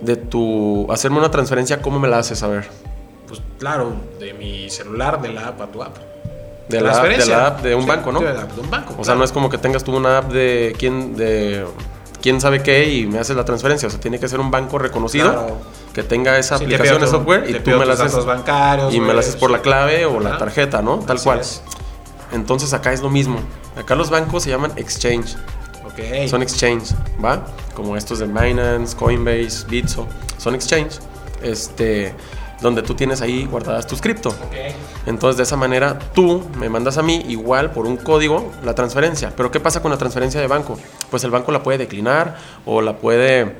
de 0.00 0.16
tu 0.16 0.86
hacerme 0.92 1.18
una 1.18 1.30
transferencia, 1.30 1.82
¿cómo 1.82 1.98
me 1.98 2.08
la 2.08 2.18
haces 2.18 2.38
saber? 2.38 2.68
Pues 3.26 3.40
claro, 3.58 3.92
de 4.20 4.32
mi 4.34 4.70
celular, 4.70 5.20
de 5.20 5.28
la 5.32 5.48
app 5.48 5.60
a 5.60 5.66
tu 5.66 5.82
app. 5.82 5.96
De 6.68 6.80
la, 6.80 6.92
app, 6.92 7.06
de 7.08 7.26
la 7.26 7.46
app 7.46 7.62
de 7.62 7.74
un 7.74 7.82
Sí, 7.82 7.88
banco, 7.88 8.12
¿no? 8.12 8.20
De 8.20 8.32
la 8.32 8.42
app 8.42 8.52
de 8.52 8.60
un 8.60 8.70
banco. 8.70 8.94
O 8.98 9.04
sea, 9.04 9.14
no 9.14 9.24
es 9.24 9.32
como 9.32 9.48
que 9.48 9.56
tengas 9.58 9.82
tú 9.84 9.96
una 9.96 10.18
app 10.18 10.30
de 10.30 10.74
quién, 10.78 11.16
de 11.16 11.64
quién 12.20 12.40
sabe 12.42 12.62
qué 12.62 12.92
y 12.92 13.06
me 13.06 13.18
haces 13.18 13.34
la 13.36 13.44
transferencia. 13.46 13.88
O 13.88 13.90
sea, 13.90 13.98
tiene 13.98 14.20
que 14.20 14.28
ser 14.28 14.38
un 14.38 14.50
banco 14.50 14.78
reconocido 14.78 15.30
Claro. 15.32 15.56
que 15.94 16.02
tenga 16.02 16.38
esa 16.38 16.58
Sí, 16.58 16.64
aplicación 16.64 17.00
de 17.00 17.06
software 17.06 17.48
y 17.48 17.54
tú 17.60 17.70
me 17.70 17.86
la 17.86 17.94
haces 17.94 18.24
bancarios, 18.24 18.94
y 18.94 19.00
me 19.00 19.14
la 19.14 19.20
haces 19.20 19.36
por 19.36 19.48
sí. 19.48 19.56
la 19.56 19.62
clave 19.62 20.04
o 20.04 20.20
la 20.20 20.36
tarjeta, 20.36 20.82
¿no? 20.82 20.98
Tal 20.98 21.16
Así 21.16 21.24
cual. 21.24 21.40
es. 21.40 21.62
Entonces 22.32 22.72
acá 22.72 22.92
es 22.92 23.00
lo 23.00 23.10
mismo. 23.10 23.38
Acá 23.76 23.94
los 23.94 24.10
bancos 24.10 24.42
se 24.42 24.50
llaman 24.50 24.72
exchange. 24.76 25.36
Ok. 25.84 26.28
Son 26.28 26.42
exchange, 26.42 26.94
¿va? 27.24 27.44
Como 27.74 27.96
estos 27.96 28.18
de 28.18 28.26
Binance, 28.26 28.96
Coinbase, 28.96 29.66
Bitso. 29.68 30.06
Son 30.36 30.54
exchange. 30.54 30.98
Este, 31.42 32.14
donde 32.60 32.82
tú 32.82 32.94
tienes 32.94 33.20
ahí 33.20 33.46
guardadas 33.46 33.86
tus 33.86 34.00
cripto. 34.00 34.30
Ok. 34.30 34.74
Entonces, 35.06 35.36
de 35.36 35.44
esa 35.44 35.56
manera, 35.56 35.98
tú 36.12 36.42
me 36.58 36.68
mandas 36.68 36.98
a 36.98 37.02
mí 37.02 37.24
igual 37.28 37.70
por 37.70 37.86
un 37.86 37.96
código 37.96 38.52
la 38.64 38.74
transferencia. 38.74 39.32
Pero, 39.36 39.50
¿qué 39.50 39.60
pasa 39.60 39.80
con 39.80 39.90
la 39.90 39.96
transferencia 39.98 40.40
de 40.40 40.46
banco? 40.46 40.78
Pues 41.10 41.24
el 41.24 41.30
banco 41.30 41.52
la 41.52 41.62
puede 41.62 41.78
declinar 41.78 42.36
o 42.66 42.82
la 42.82 42.96
puede, 42.96 43.54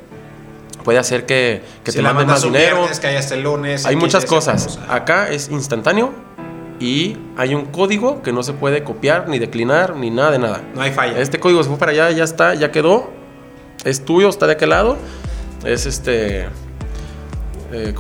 puede 0.85 0.99
hacer 0.99 1.27
que, 1.27 1.63
que 1.85 1.93
Si 1.93 1.99
te 1.99 2.03
manden 2.03 2.27
más 2.27 2.43
dinero. 2.43 2.77
viernes, 2.77 3.01
que 3.01 3.07
hay 3.07 3.17
hasta 3.17 3.35
el 3.35 3.45
lunes. 3.45 3.87
Hay 3.87 3.97
muchas 3.97 4.25
cosas. 4.25 4.79
Acá 4.89 5.31
es 5.31 5.49
instantáneo 5.49 6.13
y 6.81 7.17
hay 7.37 7.55
un 7.55 7.67
código 7.67 8.23
que 8.23 8.33
no 8.33 8.43
se 8.43 8.53
puede 8.53 8.85
copiar, 8.85 9.29
ni 9.29 9.39
declinar, 9.39 9.97
ni 9.97 10.11
nada 10.11 10.31
de 10.31 10.39
nada. 10.39 10.63
No 10.75 10.83
hay 10.83 10.93
falla. 10.93 11.19
Este 11.19 11.41
código 11.41 11.63
se 11.63 11.69
fue 11.69 11.79
para 11.79 11.93
allá, 11.93 12.11
ya 12.11 12.25
está, 12.25 12.55
ya 12.55 12.71
quedó. 12.71 13.11
Es 13.85 14.05
tuyo, 14.05 14.29
está 14.29 14.47
de 14.47 14.53
aquel 14.53 14.71
lado. 14.71 14.97
Es 15.65 15.87
este. 15.87 16.47
eh, 17.73 17.95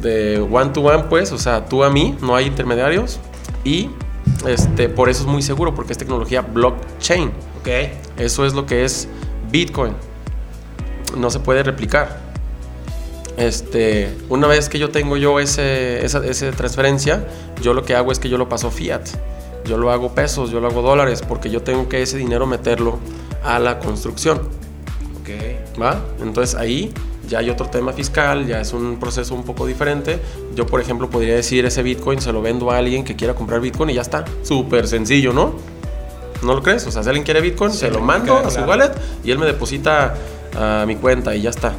de 0.00 0.40
one 0.40 0.70
to 0.70 0.80
one, 0.82 1.04
pues, 1.04 1.32
o 1.32 1.38
sea, 1.38 1.64
tú 1.66 1.84
a 1.84 1.90
mí, 1.90 2.16
no 2.20 2.34
hay 2.34 2.46
intermediarios. 2.46 3.20
Y 3.62 3.90
este, 4.46 4.88
por 4.88 5.08
eso 5.08 5.22
es 5.22 5.26
muy 5.26 5.42
seguro, 5.42 5.74
porque 5.74 5.92
es 5.92 5.98
tecnología 5.98 6.40
blockchain. 6.40 7.28
Ok. 7.60 7.68
Eso 8.18 8.44
es 8.44 8.54
lo 8.54 8.66
que 8.66 8.84
es 8.84 9.08
Bitcoin. 9.50 9.94
No 11.16 11.30
se 11.30 11.40
puede 11.40 11.62
replicar. 11.62 12.23
Este, 13.36 14.14
una 14.28 14.46
vez 14.46 14.68
que 14.68 14.78
yo 14.78 14.90
tengo 14.90 15.16
yo 15.16 15.40
ese, 15.40 16.04
esa, 16.04 16.24
esa 16.24 16.50
transferencia, 16.52 17.26
yo 17.60 17.74
lo 17.74 17.84
que 17.84 17.94
hago 17.94 18.12
es 18.12 18.18
que 18.18 18.28
yo 18.28 18.38
lo 18.38 18.48
paso 18.48 18.70
fiat. 18.70 19.08
Yo 19.64 19.78
lo 19.78 19.90
hago 19.90 20.14
pesos, 20.14 20.50
yo 20.50 20.60
lo 20.60 20.68
hago 20.68 20.82
dólares, 20.82 21.22
porque 21.26 21.50
yo 21.50 21.62
tengo 21.62 21.88
que 21.88 22.02
ese 22.02 22.16
dinero 22.18 22.46
meterlo 22.46 22.98
a 23.42 23.58
la 23.58 23.78
construcción. 23.78 24.38
Ok. 25.20 25.80
¿Va? 25.80 26.00
Entonces 26.22 26.54
ahí 26.54 26.92
ya 27.28 27.38
hay 27.38 27.48
otro 27.48 27.66
tema 27.70 27.92
fiscal, 27.94 28.46
ya 28.46 28.60
es 28.60 28.74
un 28.74 29.00
proceso 29.00 29.34
un 29.34 29.42
poco 29.42 29.66
diferente. 29.66 30.20
Yo, 30.54 30.66
por 30.66 30.80
ejemplo, 30.80 31.08
podría 31.08 31.34
decir 31.34 31.64
ese 31.64 31.82
Bitcoin 31.82 32.20
se 32.20 32.30
lo 32.32 32.42
vendo 32.42 32.70
a 32.70 32.76
alguien 32.76 33.04
que 33.04 33.16
quiera 33.16 33.34
comprar 33.34 33.60
Bitcoin 33.60 33.90
y 33.90 33.94
ya 33.94 34.02
está. 34.02 34.24
Súper 34.42 34.86
sencillo, 34.86 35.32
¿no? 35.32 35.54
¿No 36.42 36.54
lo 36.54 36.62
crees? 36.62 36.86
O 36.86 36.90
sea, 36.90 37.02
si 37.02 37.08
alguien 37.08 37.24
quiere 37.24 37.40
Bitcoin, 37.40 37.72
Sí, 37.72 37.78
se 37.78 37.90
lo 37.90 38.00
mando 38.00 38.36
a 38.36 38.50
su 38.50 38.56
claro. 38.56 38.68
wallet 38.70 38.92
y 39.24 39.30
él 39.30 39.38
me 39.38 39.46
deposita 39.46 40.14
a 40.54 40.84
mi 40.86 40.96
cuenta 40.96 41.34
y 41.34 41.40
ya 41.40 41.50
está. 41.50 41.72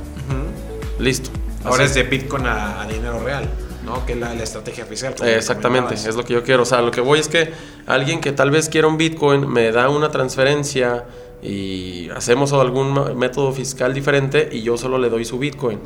Listo. 0.97 1.29
Ahora 1.65 1.83
Así 1.83 1.83
es 1.83 1.93
de 1.95 2.03
Bitcoin 2.03 2.45
a, 2.45 2.81
a 2.81 2.87
dinero 2.87 3.19
real, 3.19 3.47
¿no? 3.85 4.05
Que 4.05 4.13
es 4.13 4.19
la, 4.19 4.33
la 4.33 4.43
estrategia 4.43 4.83
oficial. 4.83 5.13
Exactamente, 5.25 5.95
es 5.95 6.15
lo 6.15 6.23
que 6.23 6.33
yo 6.33 6.43
quiero. 6.43 6.63
O 6.63 6.65
sea, 6.65 6.81
lo 6.81 6.91
que 6.91 7.01
voy 7.01 7.19
es 7.19 7.27
que 7.27 7.51
alguien 7.87 8.21
que 8.21 8.31
tal 8.31 8.51
vez 8.51 8.69
quiera 8.69 8.87
un 8.87 8.97
Bitcoin 8.97 9.47
me 9.47 9.71
da 9.71 9.89
una 9.89 10.09
transferencia 10.11 11.05
y 11.41 12.09
hacemos 12.15 12.53
algún 12.53 13.17
método 13.17 13.51
fiscal 13.51 13.93
diferente 13.93 14.49
y 14.51 14.61
yo 14.63 14.77
solo 14.77 14.97
le 14.97 15.09
doy 15.09 15.25
su 15.25 15.37
Bitcoin 15.37 15.79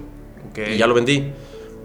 Ok. 0.51 0.59
y 0.73 0.77
ya 0.77 0.87
lo 0.87 0.93
vendí. 0.93 1.31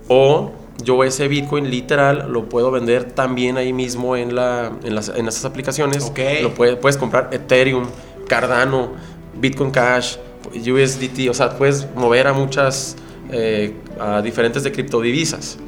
O 0.09 0.53
yo 0.83 1.03
ese 1.05 1.29
Bitcoin 1.29 1.71
literal 1.71 2.27
lo 2.31 2.49
puedo 2.49 2.71
vender 2.71 3.05
también 3.05 3.57
ahí 3.57 3.73
mismo 3.73 4.17
en, 4.17 4.35
la, 4.35 4.73
en, 4.85 4.95
las, 4.95 5.09
en 5.09 5.27
esas 5.29 5.45
aplicaciones. 5.45 6.05
Ok. 6.05 6.19
Lo 6.43 6.53
puede- 6.55 6.77
puedes 6.77 6.97
comprar 6.97 7.31
Ethereum, 7.33 7.87
Cardano, 8.29 8.93
Bitcoin 9.37 9.71
Cash, 9.71 10.17
USDT. 10.55 11.29
O 11.31 11.35
sea, 11.35 11.57
puedes 11.57 11.87
mover 11.95 12.27
a 12.27 12.33
muchas, 12.33 12.97
eh, 13.33 13.75
a 14.01 14.23
diferentes 14.23 14.63
de 14.63 14.73
criptodivisas. 14.73 15.59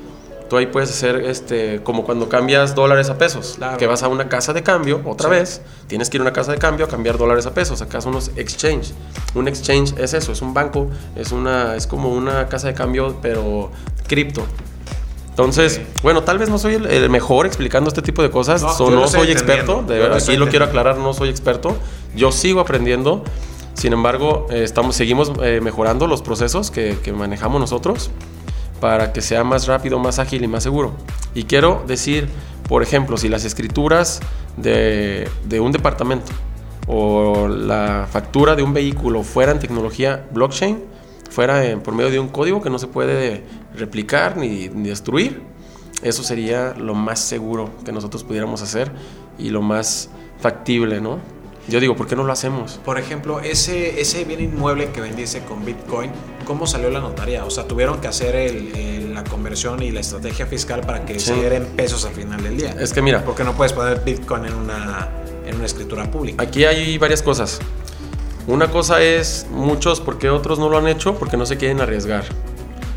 Tú 0.48 0.56
ahí 0.56 0.66
puedes 0.66 0.90
hacer 0.90 1.16
este, 1.24 1.80
como 1.82 2.04
cuando 2.04 2.28
cambias 2.28 2.76
dólares 2.76 3.10
a 3.10 3.18
pesos, 3.18 3.54
Claro. 3.56 3.78
que 3.78 3.86
vas 3.88 4.04
a 4.04 4.08
una 4.08 4.28
casa 4.28 4.52
de 4.52 4.62
cambio 4.62 5.00
otra 5.04 5.28
Sí. 5.28 5.34
vez, 5.34 5.60
tienes 5.88 6.08
que 6.08 6.18
ir 6.18 6.20
a 6.20 6.22
una 6.22 6.32
casa 6.32 6.52
de 6.52 6.58
cambio 6.58 6.86
a 6.86 6.88
cambiar 6.88 7.18
dólares 7.18 7.46
a 7.46 7.50
pesos. 7.54 7.82
Acá 7.82 8.00
son 8.00 8.12
los 8.12 8.30
exchange. 8.36 8.92
Un 9.34 9.48
exchange 9.48 9.94
es 9.98 10.14
eso, 10.14 10.30
es 10.30 10.42
un 10.42 10.54
banco, 10.54 10.88
es 11.16 11.32
una, 11.32 11.74
es 11.74 11.88
como 11.88 12.10
una 12.12 12.46
casa 12.48 12.68
de 12.68 12.74
cambio, 12.74 13.16
pero 13.20 13.72
cripto. 14.06 14.44
Entonces, 15.30 15.78
Ok. 15.82 16.02
bueno, 16.02 16.22
tal 16.22 16.38
vez 16.38 16.48
no 16.48 16.58
soy 16.58 16.74
el, 16.74 16.86
el 16.86 17.10
mejor 17.10 17.44
explicando 17.44 17.88
este 17.88 18.00
tipo 18.00 18.22
de 18.22 18.30
cosas, 18.30 18.62
No, 18.62 18.72
so- 18.72 18.90
no, 18.90 19.08
soy 19.08 19.30
experto, 19.32 19.82
de 19.82 19.98
verdad, 19.98 20.18
aquí 20.22 20.36
lo 20.36 20.48
quiero 20.48 20.64
aclarar, 20.64 20.96
no 20.96 21.12
soy 21.12 21.28
experto, 21.28 21.76
yo 22.14 22.32
sigo 22.32 22.60
aprendiendo, 22.60 23.22
sin 23.76 23.92
embargo, 23.92 24.46
eh, 24.50 24.64
estamos, 24.64 24.96
seguimos 24.96 25.32
eh, 25.42 25.60
mejorando 25.62 26.06
los 26.06 26.22
procesos 26.22 26.70
que, 26.70 26.96
manejamos 27.14 27.60
nosotros 27.60 28.10
para 28.80 29.12
que 29.12 29.20
sea 29.20 29.44
más 29.44 29.66
rápido, 29.66 29.98
más 29.98 30.18
ágil 30.18 30.42
y 30.44 30.48
más 30.48 30.62
seguro. 30.62 30.94
Y 31.34 31.44
quiero 31.44 31.84
decir, 31.86 32.28
por 32.68 32.82
ejemplo, 32.82 33.18
si 33.18 33.28
las 33.28 33.44
escrituras 33.44 34.20
de, 34.56 35.28
un 35.60 35.72
departamento 35.72 36.32
o 36.86 37.48
la 37.48 38.08
factura 38.10 38.56
de 38.56 38.62
un 38.62 38.72
vehículo 38.72 39.22
fuera 39.22 39.52
en 39.52 39.58
tecnología 39.58 40.26
blockchain, 40.32 40.82
fuera 41.30 41.62
por 41.82 41.94
medio 41.94 42.10
de 42.10 42.18
un 42.18 42.28
código 42.28 42.62
que 42.62 42.70
no 42.70 42.78
se 42.78 42.86
puede 42.86 43.44
replicar 43.76 44.38
ni, 44.38 44.68
ni 44.70 44.88
destruir, 44.88 45.42
eso 46.02 46.22
sería 46.22 46.74
lo 46.78 46.94
más 46.94 47.20
seguro 47.20 47.70
que 47.84 47.92
nosotros 47.92 48.24
pudiéramos 48.24 48.62
hacer 48.62 48.90
y 49.38 49.50
lo 49.50 49.60
más 49.60 50.08
factible, 50.40 51.00
¿no? 51.00 51.18
Yo 51.68 51.80
digo, 51.80 51.96
¿por 51.96 52.06
qué 52.06 52.14
no 52.14 52.22
lo 52.22 52.32
hacemos? 52.32 52.78
Por 52.84 52.98
ejemplo, 52.98 53.40
ese, 53.40 54.00
ese 54.00 54.24
bien 54.24 54.40
inmueble 54.40 54.90
que 54.90 55.00
vendiste 55.00 55.40
con 55.40 55.64
Bitcoin, 55.64 56.12
¿cómo 56.44 56.66
salió 56.66 56.90
la 56.90 57.00
notaría? 57.00 57.44
O 57.44 57.50
sea, 57.50 57.66
tuvieron 57.66 58.00
que 58.00 58.06
hacer 58.06 58.36
el- 58.36 58.74
el- 58.76 59.14
la 59.14 59.24
conversión 59.24 59.82
y 59.82 59.90
la 59.90 60.00
estrategia 60.00 60.46
fiscal 60.46 60.82
para 60.82 61.04
que 61.04 61.18
Sí. 61.18 61.26
saliera 61.30 61.56
en 61.56 61.64
pesos 61.66 62.04
al 62.04 62.12
final 62.12 62.42
del 62.42 62.56
día. 62.56 62.76
Es 62.78 62.92
que 62.92 63.02
mira, 63.02 63.24
Porque 63.24 63.42
no 63.44 63.54
puedes 63.54 63.72
poner 63.72 64.02
Bitcoin 64.04 64.44
en 64.44 64.54
una, 64.54 65.08
en 65.44 65.56
una 65.56 65.64
escritura 65.66 66.08
pública. 66.10 66.42
Aquí 66.42 66.64
hay 66.64 66.98
varias 66.98 67.22
cosas. 67.22 67.58
Una 68.46 68.70
cosa 68.70 69.02
es 69.02 69.46
muchos, 69.50 70.00
porque 70.00 70.30
otros 70.30 70.58
no 70.60 70.68
lo 70.68 70.78
han 70.78 70.86
hecho? 70.86 71.14
Porque 71.18 71.36
no 71.36 71.46
se 71.46 71.56
quieren 71.56 71.80
arriesgar. 71.80 72.24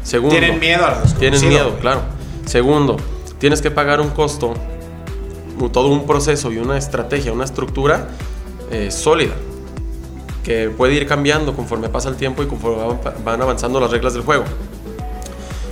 Segundo, 0.03 0.35
Tienen 0.37 0.59
miedo 0.59 0.85
a 0.85 0.89
lo 0.91 0.95
desconocido, 1.01 1.19
Tienen 1.19 1.49
miedo, 1.49 1.69
güey. 1.69 1.81
claro. 1.81 2.01
Segundo, 2.45 2.97
tienes 3.39 3.61
que 3.61 3.71
pagar 3.71 3.99
un 4.01 4.09
costo, 4.09 4.53
todo 5.71 5.87
un 5.87 6.05
proceso 6.05 6.51
y 6.51 6.57
una 6.57 6.77
estrategia, 6.77 7.31
una 7.33 7.45
estructura 7.45 8.09
eh, 8.71 8.91
sólida, 8.91 9.33
que 10.43 10.69
puede 10.69 10.93
ir 10.93 11.07
cambiando 11.07 11.55
conforme 11.55 11.89
pasa 11.89 12.09
el 12.09 12.15
tiempo 12.15 12.43
y 12.43 12.47
conforme 12.47 12.83
van, 13.03 13.23
van 13.23 13.41
avanzando 13.41 13.79
las 13.79 13.91
reglas 13.91 14.13
del 14.13 14.23
juego. 14.23 14.43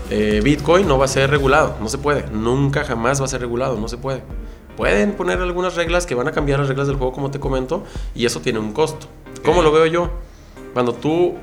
Eh, 0.10 0.40
Bitcoin 0.44 0.88
no 0.88 0.98
va 0.98 1.06
a 1.06 1.08
ser 1.10 1.30
regulado, 1.30 1.76
no 1.82 1.90
se 1.90 1.98
puede, 1.98 2.26
nunca 2.32 2.84
jamás 2.86 3.20
va 3.20 3.26
a 3.26 3.28
ser 3.28 3.42
regulado, 3.42 3.78
no 3.78 3.88
se 3.88 3.98
puede. 3.98 4.22
Pueden 4.78 5.14
poner 5.14 5.40
algunas 5.42 5.76
reglas 5.76 6.06
que 6.06 6.16
van 6.16 6.28
a 6.28 6.32
cambiar 6.32 6.60
las 6.60 6.68
reglas 6.70 6.88
del 6.88 6.96
juego, 6.98 7.12
como 7.12 7.32
te 7.32 7.40
comento, 7.40 7.84
y 8.16 8.26
eso 8.26 8.40
tiene 8.42 8.60
un 8.60 8.72
costo. 8.74 9.08
¿Cómo 9.44 9.62
lo 9.62 9.72
veo 9.72 9.86
yo? 9.88 10.10
Cuando 10.74 10.94
tú 10.94 11.36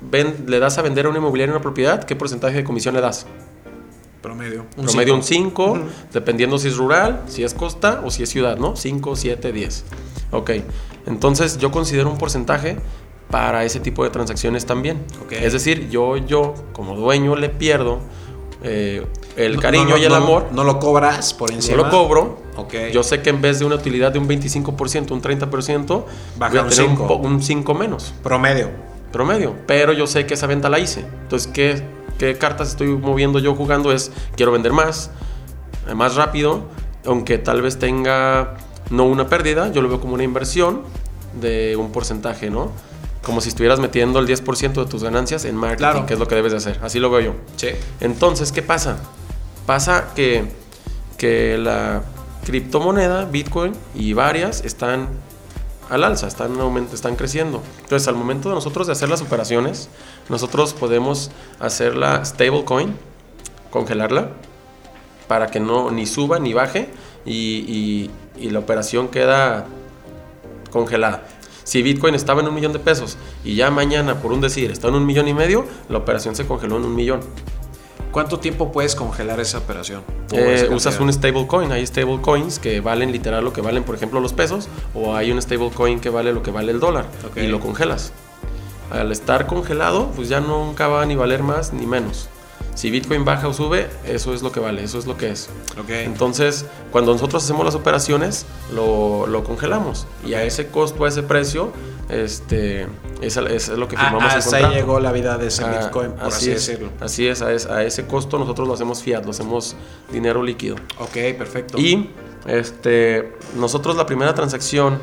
ven- 0.00 0.44
le 0.48 0.58
das 0.58 0.76
a 0.76 0.82
vender 0.82 1.06
a 1.06 1.08
una 1.08 1.18
inmobiliaria 1.18 1.54
una 1.54 1.62
propiedad, 1.62 2.04
¿qué 2.04 2.16
porcentaje 2.16 2.56
de 2.56 2.64
comisión 2.64 2.94
le 2.94 3.00
das? 3.00 3.26
Promedio. 4.22 4.66
promedio 4.76 5.14
un 5.14 5.22
cinco. 5.22 5.72
5, 5.74 5.84
Ujú. 5.84 5.90
dependiendo 6.12 6.58
si 6.58 6.68
es 6.68 6.76
rural, 6.76 7.22
si 7.26 7.42
es 7.44 7.54
costa 7.54 8.02
o 8.04 8.10
si 8.10 8.22
es 8.22 8.28
ciudad, 8.28 8.56
¿no? 8.58 8.76
5, 8.76 9.16
7, 9.16 9.52
10. 9.52 9.84
Ok, 10.32 10.50
entonces 11.06 11.58
yo 11.58 11.70
considero 11.70 12.10
un 12.10 12.18
porcentaje 12.18 12.76
para 13.30 13.64
ese 13.64 13.80
tipo 13.80 14.04
de 14.04 14.10
transacciones 14.10 14.66
también. 14.66 15.02
Ok. 15.24 15.32
Es 15.32 15.52
decir, 15.52 15.88
yo, 15.88 16.16
yo 16.16 16.54
como 16.72 16.96
dueño 16.96 17.36
le 17.36 17.48
pierdo 17.48 18.00
eh, 18.62 19.06
el 19.36 19.56
No- 19.56 19.62
cariño 19.62 19.88
no- 19.90 19.96
y 19.96 20.02
el 20.04 20.10
no- 20.10 20.16
amor, 20.16 20.48
No 20.52 20.64
lo 20.64 20.78
cobras 20.78 21.32
por 21.32 21.48
no 21.50 21.56
encima. 21.56 21.78
lo 21.78 21.88
cobro. 21.90 22.38
Ok. 22.56 22.74
Yo 22.92 23.02
sé 23.02 23.22
que 23.22 23.30
en 23.30 23.40
vez 23.40 23.58
de 23.58 23.64
una 23.64 23.76
utilidad 23.76 24.12
de 24.12 24.18
un 24.18 24.26
25%, 24.28 25.12
un 25.14 25.22
30%, 25.22 26.04
Baja 26.36 26.50
voy 26.50 26.58
a 26.58 26.62
un 26.64 26.68
tener 26.68 26.84
un, 26.84 26.90
cinco. 26.90 27.06
po- 27.06 27.14
un 27.16 27.42
5 27.42 27.72
menos 27.74 28.12
Promedio. 28.22 28.68
promedio. 29.12 29.54
Pero 29.66 29.92
yo 29.94 30.06
sé 30.06 30.26
que 30.26 30.34
esa 30.34 30.46
venta 30.46 30.68
la 30.68 30.78
hice. 30.78 31.00
Entonces, 31.22 31.50
¿qué, 31.50 31.82
qué 32.20 32.36
cartas 32.36 32.68
estoy 32.68 32.88
moviendo 32.88 33.38
yo 33.38 33.54
jugando? 33.54 33.92
Es, 33.92 34.12
quiero 34.36 34.52
vender 34.52 34.72
más, 34.74 35.10
eh, 35.88 35.94
más 35.94 36.16
rápido, 36.16 36.64
aunque 37.06 37.38
tal 37.38 37.62
vez 37.62 37.78
tenga 37.78 38.58
no 38.90 39.04
una 39.06 39.26
pérdida, 39.28 39.72
yo 39.72 39.80
lo 39.80 39.88
veo 39.88 40.00
como 40.00 40.12
una 40.14 40.22
inversión 40.24 40.82
de 41.40 41.76
un 41.76 41.92
porcentaje, 41.92 42.50
¿no? 42.50 42.72
Como 43.22 43.40
si 43.40 43.48
estuvieras 43.48 43.80
metiendo 43.80 44.18
el 44.18 44.26
10% 44.26 44.84
de 44.84 44.90
tus 44.90 45.02
ganancias 45.02 45.46
en 45.46 45.56
marketing, 45.56 45.78
Claro. 45.78 46.06
que 46.06 46.12
es 46.14 46.20
lo 46.20 46.28
que 46.28 46.34
debes 46.34 46.52
de 46.52 46.58
hacer. 46.58 46.78
Así 46.82 46.98
lo 46.98 47.10
veo 47.10 47.20
yo. 47.20 47.34
Sí. 47.56 47.68
Entonces, 48.00 48.52
¿qué 48.52 48.60
pasa? 48.62 48.98
Pasa 49.64 50.08
que, 50.14 50.44
que 51.16 51.56
la 51.56 52.02
criptomoneda, 52.44 53.24
Bitcoin 53.24 53.72
y 53.94 54.12
varias 54.12 54.62
están 54.64 55.08
al 55.90 56.04
alza, 56.04 56.26
están, 56.28 56.58
aumento, 56.60 56.94
están 56.94 57.16
creciendo. 57.16 57.62
Entonces, 57.82 58.08
al 58.08 58.14
momento 58.14 58.48
de 58.48 58.54
nosotros 58.54 58.86
de 58.86 58.92
hacer 58.94 59.08
las 59.08 59.20
operaciones, 59.22 59.88
nosotros 60.28 60.72
podemos 60.72 61.30
hacer 61.58 61.96
la 61.96 62.24
stablecoin, 62.24 62.94
congelarla, 63.70 64.30
para 65.28 65.48
que 65.48 65.60
no 65.60 65.90
ni 65.90 66.06
suba 66.06 66.38
ni 66.38 66.52
baje 66.54 66.88
y, 67.24 67.32
y- 67.68 68.10
y 68.38 68.50
la 68.50 68.58
operación 68.60 69.08
queda 69.08 69.66
congelada. 70.72 71.24
Si 71.64 71.82
Bitcoin 71.82 72.14
estaba 72.14 72.40
en 72.40 72.48
un 72.48 72.54
millón 72.54 72.72
de 72.72 72.78
pesos 72.78 73.16
y 73.44 73.54
ya 73.54 73.70
mañana, 73.70 74.16
por 74.20 74.32
un 74.32 74.40
decir, 74.40 74.70
está 74.70 74.88
en 74.88 74.94
un 74.94 75.06
millón 75.06 75.28
y 75.28 75.34
medio, 75.34 75.66
la 75.88 75.98
operación 75.98 76.34
se 76.34 76.46
congeló 76.46 76.78
en 76.78 76.84
un 76.84 76.94
millón. 76.96 77.20
¿Cuánto 78.12 78.40
tiempo 78.40 78.72
puedes 78.72 78.96
congelar 78.96 79.38
esa 79.38 79.58
operación? 79.58 80.02
Eh, 80.32 80.68
usas 80.72 80.98
un 80.98 81.12
stablecoin. 81.12 81.70
Hay 81.70 81.86
stablecoins 81.86 82.58
que 82.58 82.80
valen 82.80 83.12
literal 83.12 83.44
lo 83.44 83.52
que 83.52 83.60
valen, 83.60 83.84
por 83.84 83.94
ejemplo, 83.94 84.20
los 84.20 84.32
pesos, 84.32 84.68
o 84.94 85.14
hay 85.14 85.30
un 85.30 85.40
stablecoin 85.40 86.00
que 86.00 86.10
vale 86.10 86.32
lo 86.32 86.42
que 86.42 86.50
vale 86.50 86.72
el 86.72 86.80
dólar 86.80 87.06
y 87.36 87.46
lo 87.46 87.60
congelas. 87.60 88.12
Al 88.90 89.12
estar 89.12 89.46
congelado, 89.46 90.10
pues 90.16 90.28
ya 90.28 90.40
nunca 90.40 90.88
va 90.88 91.02
a 91.02 91.06
ni 91.06 91.14
valer 91.14 91.44
más 91.44 91.72
ni 91.72 91.86
menos. 91.86 92.28
Si 92.74 92.90
Bitcoin 92.90 93.24
baja 93.24 93.48
o 93.48 93.52
sube, 93.52 93.88
eso 94.06 94.32
es 94.32 94.42
lo 94.42 94.52
que 94.52 94.60
vale, 94.60 94.82
eso 94.84 94.98
es 94.98 95.06
lo 95.06 95.16
que 95.16 95.30
es. 95.30 95.50
Ok. 95.78 95.90
Entonces, 95.90 96.64
cuando 96.92 97.12
nosotros 97.12 97.44
hacemos 97.44 97.64
las 97.64 97.74
operaciones, 97.74 98.46
lo, 98.74 99.26
lo 99.26 99.44
congelamos. 99.44 100.06
Y 100.24 100.34
a 100.34 100.44
ese 100.44 100.68
costo, 100.68 101.04
a 101.04 101.08
ese 101.08 101.22
precio, 101.22 101.72
este, 102.08 102.86
es, 103.20 103.36
es 103.36 103.68
lo 103.68 103.86
que 103.86 103.96
Ah, 103.96 104.04
firmamos 104.04 104.32
el 104.32 104.38
hasta 104.38 104.56
ahí 104.56 104.74
llegó 104.74 104.98
la 105.00 105.12
vida 105.12 105.36
de 105.36 105.48
ese 105.48 105.62
Ah, 105.64 105.78
Bitcoin, 105.80 106.12
por 106.12 106.24
así, 106.28 106.50
es, 106.50 106.66
decirlo. 106.66 106.90
Así 107.00 107.26
es 107.28 107.42
a, 107.42 107.52
es- 107.52 107.66
a 107.66 107.84
ese 107.84 108.06
costo 108.06 108.38
nosotros 108.38 108.66
lo 108.66 108.74
hacemos 108.74 109.02
fiat, 109.02 109.24
lo 109.24 109.30
hacemos 109.32 109.76
dinero 110.10 110.42
líquido. 110.42 110.76
Ok, 110.98 111.12
perfecto. 111.36 111.78
Y 111.78 112.10
este, 112.46 113.32
nosotros 113.56 113.96
la 113.96 114.06
primera 114.06 114.34
transacción, 114.34 114.98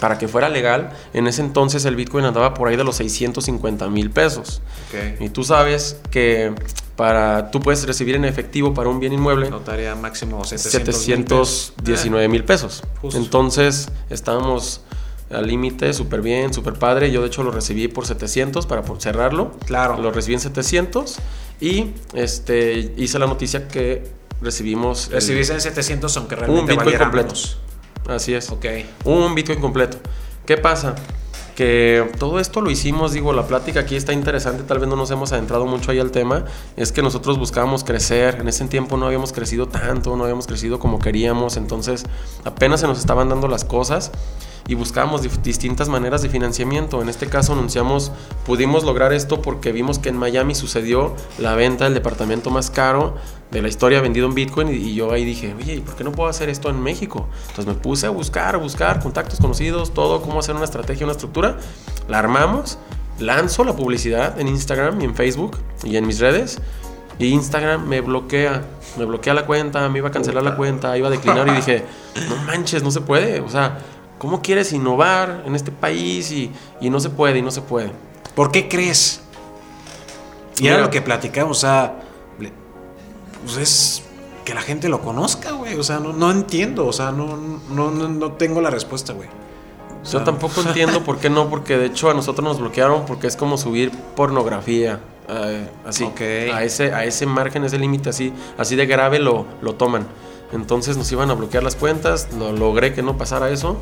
para 0.00 0.18
que 0.18 0.26
fuera 0.28 0.48
legal, 0.48 0.90
en 1.12 1.26
ese 1.26 1.42
entonces 1.42 1.84
el 1.84 1.96
Bitcoin 1.96 2.24
andaba 2.24 2.54
por 2.54 2.68
ahí 2.68 2.76
de 2.76 2.84
los 2.84 2.96
650 2.96 3.88
mil 3.88 4.10
pesos. 4.10 4.60
Ok. 4.88 5.20
Y 5.20 5.28
tú 5.28 5.44
sabes 5.44 5.98
que 6.10 6.52
para 6.96 7.50
tú 7.50 7.60
puedes 7.60 7.86
recibir 7.86 8.14
en 8.14 8.24
efectivo 8.24 8.74
para 8.74 8.88
un 8.88 9.00
bien 9.00 9.12
inmueble 9.12 9.48
Notaría 9.48 9.94
máximo 9.94 10.44
700 10.44 11.08
mil 11.08 11.24
pesos. 11.24 11.72
719 11.76 12.28
mil 12.28 12.44
pesos. 12.44 12.82
Entonces 13.14 13.88
estábamos 14.10 14.82
al 15.30 15.46
límite, 15.46 15.92
súper 15.94 16.20
bien, 16.20 16.52
súper 16.52 16.74
padre. 16.74 17.10
Yo 17.10 17.22
de 17.22 17.28
hecho 17.28 17.42
lo 17.42 17.50
recibí 17.50 17.88
por 17.88 18.06
700 18.06 18.66
para 18.66 18.82
cerrarlo. 18.98 19.52
Claro. 19.66 19.98
Lo 19.98 20.10
recibí 20.10 20.34
en 20.34 20.40
700 20.40 21.16
y 21.60 21.92
este, 22.14 22.92
hice 22.96 23.18
la 23.18 23.26
noticia 23.26 23.68
que 23.68 24.04
recibimos... 24.40 25.08
Recibiste 25.10 25.54
en 25.54 25.60
700 25.60 26.16
aunque 26.16 26.34
un 26.34 26.40
realmente 26.40 26.72
Bitcoin 26.72 26.84
valiera 26.84 27.04
completo. 27.04 27.28
menos. 27.28 27.58
Así 28.08 28.34
es. 28.34 28.50
Ok. 28.50 28.66
Un 29.04 29.34
Bitcoin 29.34 29.60
completo. 29.60 29.98
¿Qué 30.44 30.56
pasa? 30.56 30.94
Que 31.56 32.10
todo 32.18 32.40
esto 32.40 32.62
lo 32.62 32.70
hicimos, 32.70 33.12
digo, 33.12 33.32
la 33.32 33.46
plática 33.46 33.80
aquí 33.80 33.94
está 33.94 34.12
interesante, 34.12 34.62
tal 34.62 34.78
vez 34.78 34.88
no 34.88 34.96
nos 34.96 35.10
hemos 35.10 35.32
adentrado 35.32 35.66
mucho 35.66 35.90
ahí 35.90 35.98
al 35.98 36.10
tema, 36.10 36.46
es 36.76 36.92
que 36.92 37.02
nosotros 37.02 37.38
buscábamos 37.38 37.84
crecer, 37.84 38.36
en 38.40 38.48
ese 38.48 38.64
tiempo 38.66 38.96
no 38.96 39.06
habíamos 39.06 39.32
crecido 39.32 39.68
tanto, 39.68 40.16
no 40.16 40.24
habíamos 40.24 40.46
crecido 40.46 40.78
como 40.78 40.98
queríamos, 40.98 41.58
entonces 41.58 42.06
apenas 42.44 42.80
se 42.80 42.86
nos 42.86 42.98
estaban 42.98 43.28
dando 43.28 43.48
las 43.48 43.64
cosas 43.64 44.12
y 44.68 44.74
buscábamos 44.74 45.22
distintas 45.42 45.88
maneras 45.88 46.22
de 46.22 46.28
financiamiento. 46.28 47.02
En 47.02 47.08
este 47.08 47.26
caso 47.26 47.52
anunciamos, 47.52 48.12
pudimos 48.46 48.84
lograr 48.84 49.12
esto 49.12 49.42
porque 49.42 49.72
vimos 49.72 49.98
que 49.98 50.08
en 50.08 50.16
Miami 50.16 50.54
sucedió 50.54 51.14
la 51.38 51.54
venta 51.54 51.84
del 51.84 51.94
departamento 51.94 52.50
más 52.50 52.70
caro 52.70 53.16
de 53.50 53.60
la 53.60 53.68
historia 53.68 54.00
vendido 54.00 54.26
en 54.26 54.34
Bitcoin 54.34 54.68
y, 54.68 54.76
y 54.76 54.94
yo 54.94 55.12
ahí 55.12 55.24
dije, 55.24 55.54
oye, 55.54 55.74
¿y 55.74 55.80
por 55.80 55.94
qué 55.94 56.04
no 56.04 56.12
puedo 56.12 56.28
hacer 56.28 56.48
esto 56.48 56.70
en 56.70 56.80
México? 56.80 57.28
Entonces 57.48 57.66
me 57.66 57.74
puse 57.74 58.06
a 58.06 58.10
buscar, 58.10 58.54
a 58.54 58.58
buscar 58.58 59.00
contactos 59.00 59.40
conocidos, 59.40 59.92
todo, 59.92 60.22
cómo 60.22 60.38
hacer 60.40 60.54
una 60.54 60.64
estrategia, 60.64 61.04
una 61.04 61.12
estructura. 61.12 61.58
La 62.08 62.18
armamos, 62.18 62.78
lanzo 63.18 63.64
la 63.64 63.74
publicidad 63.74 64.40
en 64.40 64.48
Instagram 64.48 65.00
y 65.00 65.04
en 65.04 65.14
Facebook 65.14 65.58
y 65.84 65.96
en 65.96 66.06
mis 66.06 66.18
redes. 66.18 66.60
Y 67.18 67.26
Instagram 67.28 67.86
me 67.86 68.00
bloquea, 68.00 68.62
me 68.98 69.04
bloquea 69.04 69.34
la 69.34 69.46
cuenta, 69.46 69.88
me 69.88 69.98
iba 69.98 70.08
a 70.08 70.10
cancelar 70.10 70.42
la 70.42 70.56
cuenta, 70.56 70.96
iba 70.96 71.08
a 71.08 71.10
declinar 71.10 71.46
y 71.48 71.52
dije, 71.52 71.84
no 72.28 72.36
manches, 72.44 72.82
no 72.82 72.90
se 72.90 73.00
puede. 73.02 73.40
O 73.40 73.48
sea, 73.48 73.78
¿cómo 74.22 74.40
quieres 74.40 74.72
innovar 74.72 75.42
en 75.44 75.56
este 75.56 75.72
país 75.72 76.30
y, 76.30 76.52
y 76.80 76.90
no 76.90 77.00
se 77.00 77.10
puede, 77.10 77.40
y 77.40 77.42
no 77.42 77.50
se 77.50 77.60
puede? 77.60 77.90
¿Por 78.36 78.52
qué 78.52 78.68
crees? 78.68 79.20
Y 80.60 80.68
era 80.68 80.76
Mira. 80.76 80.86
lo 80.86 80.90
que 80.92 81.02
platicamos, 81.02 81.58
o 81.58 81.60
sea, 81.60 82.00
pues 83.44 83.56
es 83.56 84.02
que 84.44 84.54
la 84.54 84.62
gente 84.62 84.88
lo 84.88 85.00
conozca, 85.00 85.50
güey. 85.50 85.74
O 85.76 85.82
sea, 85.82 85.98
no, 85.98 86.12
no 86.12 86.30
entiendo, 86.30 86.86
o 86.86 86.92
sea, 86.92 87.10
no, 87.10 87.36
no, 87.68 87.90
no, 87.90 88.32
tengo 88.34 88.60
la 88.60 88.70
respuesta, 88.70 89.12
güey. 89.12 89.28
O 89.28 90.04
Yo 90.04 90.10
sea, 90.10 90.22
tampoco 90.24 90.60
entiendo 90.66 91.02
por 91.02 91.18
qué 91.18 91.28
no, 91.28 91.50
porque 91.50 91.76
de 91.76 91.86
hecho 91.86 92.08
a 92.08 92.14
nosotros 92.14 92.44
nos 92.44 92.60
bloquearon 92.60 93.04
porque 93.06 93.26
es 93.26 93.36
como 93.36 93.56
subir 93.58 93.90
pornografía. 94.14 95.00
eh, 95.28 95.68
así, 95.84 96.04
Ok. 96.04 96.20
a 96.54 96.62
ese, 96.62 96.94
a 96.94 97.04
ese 97.04 97.26
margen, 97.26 97.64
ese 97.64 97.78
límite 97.78 98.10
así, 98.10 98.32
así 98.56 98.76
de 98.76 98.86
grave 98.86 99.18
lo, 99.18 99.46
lo 99.62 99.74
toman. 99.74 100.06
Entonces 100.52 100.96
nos 100.96 101.10
iban 101.12 101.30
a 101.30 101.34
bloquear 101.34 101.62
las 101.62 101.76
cuentas, 101.76 102.28
lo 102.38 102.52
logré 102.52 102.92
que 102.92 103.02
no 103.02 103.16
pasara 103.16 103.50
eso. 103.50 103.78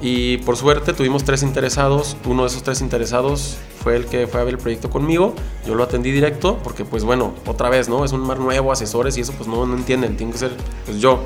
Y 0.00 0.38
por 0.38 0.56
suerte 0.56 0.92
tuvimos 0.92 1.22
tres 1.22 1.44
interesados. 1.44 2.16
Uno 2.24 2.42
de 2.42 2.48
esos 2.48 2.64
tres 2.64 2.80
interesados 2.80 3.56
fue 3.82 3.94
el 3.94 4.06
que 4.06 4.26
fue 4.26 4.40
a 4.40 4.44
ver 4.44 4.54
el 4.54 4.58
proyecto 4.58 4.90
conmigo. 4.90 5.34
Yo 5.64 5.76
lo 5.76 5.84
atendí 5.84 6.10
directo 6.10 6.58
porque, 6.64 6.84
pues 6.84 7.04
bueno, 7.04 7.34
otra 7.46 7.68
vez, 7.70 7.88
¿no? 7.88 8.04
Es 8.04 8.10
un 8.10 8.20
mar 8.20 8.40
nuevo, 8.40 8.72
asesores 8.72 9.16
y 9.16 9.20
eso, 9.20 9.32
pues 9.32 9.48
no, 9.48 9.64
no 9.64 9.76
entienden. 9.76 10.16
Tiene 10.16 10.32
que 10.32 10.38
ser, 10.38 10.50
pues 10.86 10.98
yo, 10.98 11.20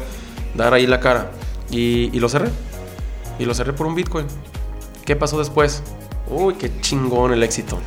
dar 0.55 0.75
ahí 0.75 0.87
la 0.87 1.01
cara. 1.01 1.33
Y, 1.71 2.11
y 2.15 2.21
lo 2.21 2.29
cerré. 2.29 2.51
Y 3.39 3.47
lo 3.47 3.55
cerré 3.55 3.73
por 3.73 3.87
un 3.87 3.95
Bitcoin. 3.95 4.27
¿Qué 5.07 5.17
pasó 5.17 5.39
después? 5.39 5.83
Uy, 6.29 6.55
qué 6.55 6.71
chingón 6.83 7.33
el 7.33 7.43
éxito. 7.43 7.79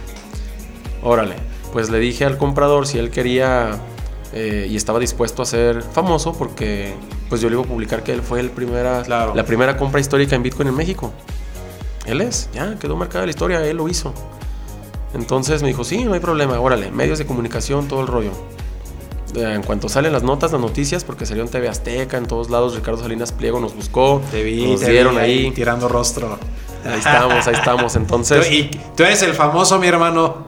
Órale, 1.03 1.35
pues 1.71 1.89
le 1.91 1.99
dije 1.99 2.25
al 2.25 2.37
comprador 2.37 2.87
si 2.87 2.97
él 2.97 3.11
quería 3.11 3.79
eh, 4.33 4.67
y 4.69 4.75
estaba 4.75 4.99
dispuesto 4.99 5.41
a 5.41 5.45
ser 5.45 5.81
famoso 5.81 6.33
porque 6.33 6.93
pues 7.29 7.41
yo 7.41 7.49
le 7.49 7.55
iba 7.55 7.63
a 7.63 7.67
publicar 7.67 8.03
que 8.03 8.11
él 8.13 8.21
fue 8.21 8.39
el 8.39 8.49
primera, 8.49 9.01
Claro. 9.03 9.33
la 9.35 9.43
primera 9.45 9.77
compra 9.77 9.99
histórica 9.99 10.35
en 10.35 10.43
Bitcoin 10.43 10.67
en 10.67 10.75
México. 10.75 11.11
Él 12.05 12.21
es, 12.21 12.49
ya 12.53 12.75
quedó 12.79 12.95
marcada 12.95 13.25
la 13.25 13.31
historia, 13.31 13.63
él 13.65 13.77
lo 13.77 13.87
hizo. 13.87 14.13
Entonces 15.13 15.61
me 15.61 15.69
dijo, 15.69 15.83
sí, 15.83 16.03
no 16.03 16.13
hay 16.13 16.19
problema, 16.19 16.59
órale, 16.59 16.91
medios 16.91 17.17
de 17.19 17.25
comunicación, 17.25 17.87
todo 17.87 18.01
el 18.01 18.07
rollo. 18.07 18.31
Eh, 19.35 19.53
En 19.55 19.63
cuanto 19.63 19.89
salen 19.89 20.11
las 20.13 20.23
notas, 20.23 20.51
las 20.51 20.61
noticias, 20.61 21.03
porque 21.03 21.25
salió 21.25 21.43
en 21.43 21.49
TV 21.49 21.67
Azteca, 21.67 22.17
en 22.17 22.25
todos 22.27 22.49
lados, 22.49 22.75
Ricardo 22.75 23.01
Salinas 23.01 23.31
Pliego 23.31 23.59
nos 23.59 23.75
buscó, 23.75 24.21
Te 24.31 24.43
vi, 24.43 24.65
nos 24.65 24.79
te 24.81 24.91
dieron 24.91 25.15
vi 25.15 25.21
ahí, 25.21 25.51
tirando 25.51 25.87
rostro. 25.87 26.37
Ahí 26.85 26.99
estamos, 26.99 27.47
ahí 27.47 27.53
estamos. 27.53 27.93
Tú, 27.93 27.99
Entonces, 27.99 28.51
y 28.51 28.71
tú 28.95 29.03
eres 29.03 29.21
el 29.23 29.33
famoso, 29.33 29.79
mi 29.79 29.87
hermano. 29.87 30.47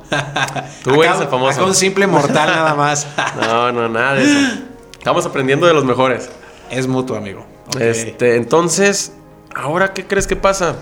Tú 0.83 1.01
eres 1.03 1.19
el 1.19 1.27
famoso. 1.27 1.59
Acá 1.59 1.63
un 1.65 1.75
simple 1.75 2.07
mortal 2.07 2.49
nada 2.49 2.73
más. 2.75 3.07
no, 3.39 3.71
no, 3.71 3.89
nada 3.89 4.15
de 4.15 4.23
eso. 4.23 4.61
Estamos 4.93 5.25
aprendiendo 5.25 5.67
de 5.67 5.73
los 5.73 5.85
mejores. 5.85 6.29
es 6.69 6.87
mutuo, 6.87 7.17
amigo. 7.17 7.45
Este, 7.79 8.35
entonces, 8.35 9.13
¿ahora 9.55 9.93
qué 9.93 10.05
crees 10.05 10.27
que 10.27 10.35
pasa? 10.35 10.75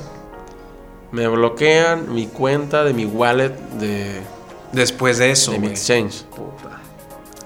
Me 1.11 1.27
bloquean 1.27 2.13
mi 2.13 2.27
cuenta 2.27 2.83
de 2.83 2.93
mi 2.93 3.05
wallet 3.05 3.55
de, 3.79 4.21
Después 4.71 5.17
de 5.17 5.31
eso, 5.31 5.51
de 5.51 5.59
mi 5.59 5.67
exchange. 5.67 6.25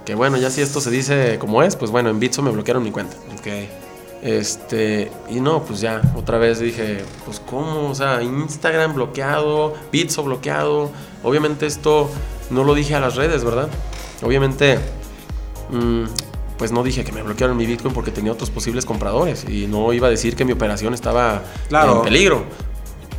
Que 0.06 0.16
bueno, 0.16 0.38
ya 0.38 0.50
si 0.50 0.62
esto 0.62 0.82
se 0.82 0.92
dice 0.92 1.38
como 1.40 1.64
es, 1.64 1.76
pues 1.76 1.90
bueno, 1.90 2.10
en 2.10 2.20
Bitso 2.20 2.42
me 2.42 2.52
bloquearon 2.52 2.84
mi 2.84 2.92
cuenta. 2.92 3.16
Ok. 3.40 3.48
Este, 4.24 5.12
y 5.30 5.42
no, 5.42 5.64
pues 5.64 5.82
ya, 5.82 6.02
otra 6.16 6.38
vez 6.38 6.60
dije, 6.60 7.04
pues 7.26 7.42
cómo, 7.42 7.90
o 7.90 7.96
sea, 7.96 8.24
Instagram 8.24 8.94
bloqueado, 8.96 9.74
Bitso 9.92 10.24
bloqueado. 10.24 10.92
Obviamente 11.24 11.66
esto 11.66 12.10
no 12.50 12.64
lo 12.64 12.74
dije 12.74 12.96
a 12.96 13.02
las 13.02 13.16
redes, 13.16 13.44
¿verdad? 13.44 13.68
Obviamente, 14.22 14.80
mm, 15.72 16.04
pues 16.58 16.72
no 16.72 16.84
dije 16.84 17.04
que 17.04 17.12
me 17.12 17.22
bloquearon 17.22 17.58
mi 17.58 17.66
Bitcoin 17.66 17.94
porque 17.94 18.12
tenía 18.12 18.32
otros 18.32 18.50
posibles 18.50 18.86
compradores 18.86 19.44
y 19.50 19.68
no 19.68 19.92
iba 19.92 20.08
a 20.08 20.10
decir 20.10 20.38
que 20.38 20.46
mi 20.46 20.54
operación 20.54 20.94
estaba 20.94 21.44
Claro. 21.68 21.98
en 21.98 22.02
peligro. 22.04 22.44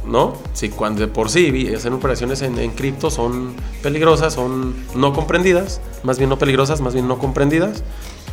¿No? 0.07 0.35
Si 0.53 0.69
cuando 0.69 1.01
de 1.01 1.09
por 1.09 1.31
sí 1.31 1.51
vi- 1.51 1.75
hacer 1.75 1.91
operaciones 1.93 2.43
en, 2.43 2.59
en 2.59 2.73
cripto 2.73 3.11
son 3.11 3.55
peligrosas, 3.83 4.35
son 4.35 4.75
no 4.95 5.15
comprendidas, 5.15 5.81
más 6.03 6.19
bien 6.19 6.29
no 6.31 6.39
peligrosas, 6.39 6.83
más 6.83 6.93
bien 6.93 7.09
no 7.09 7.19
comprendidas. 7.19 7.83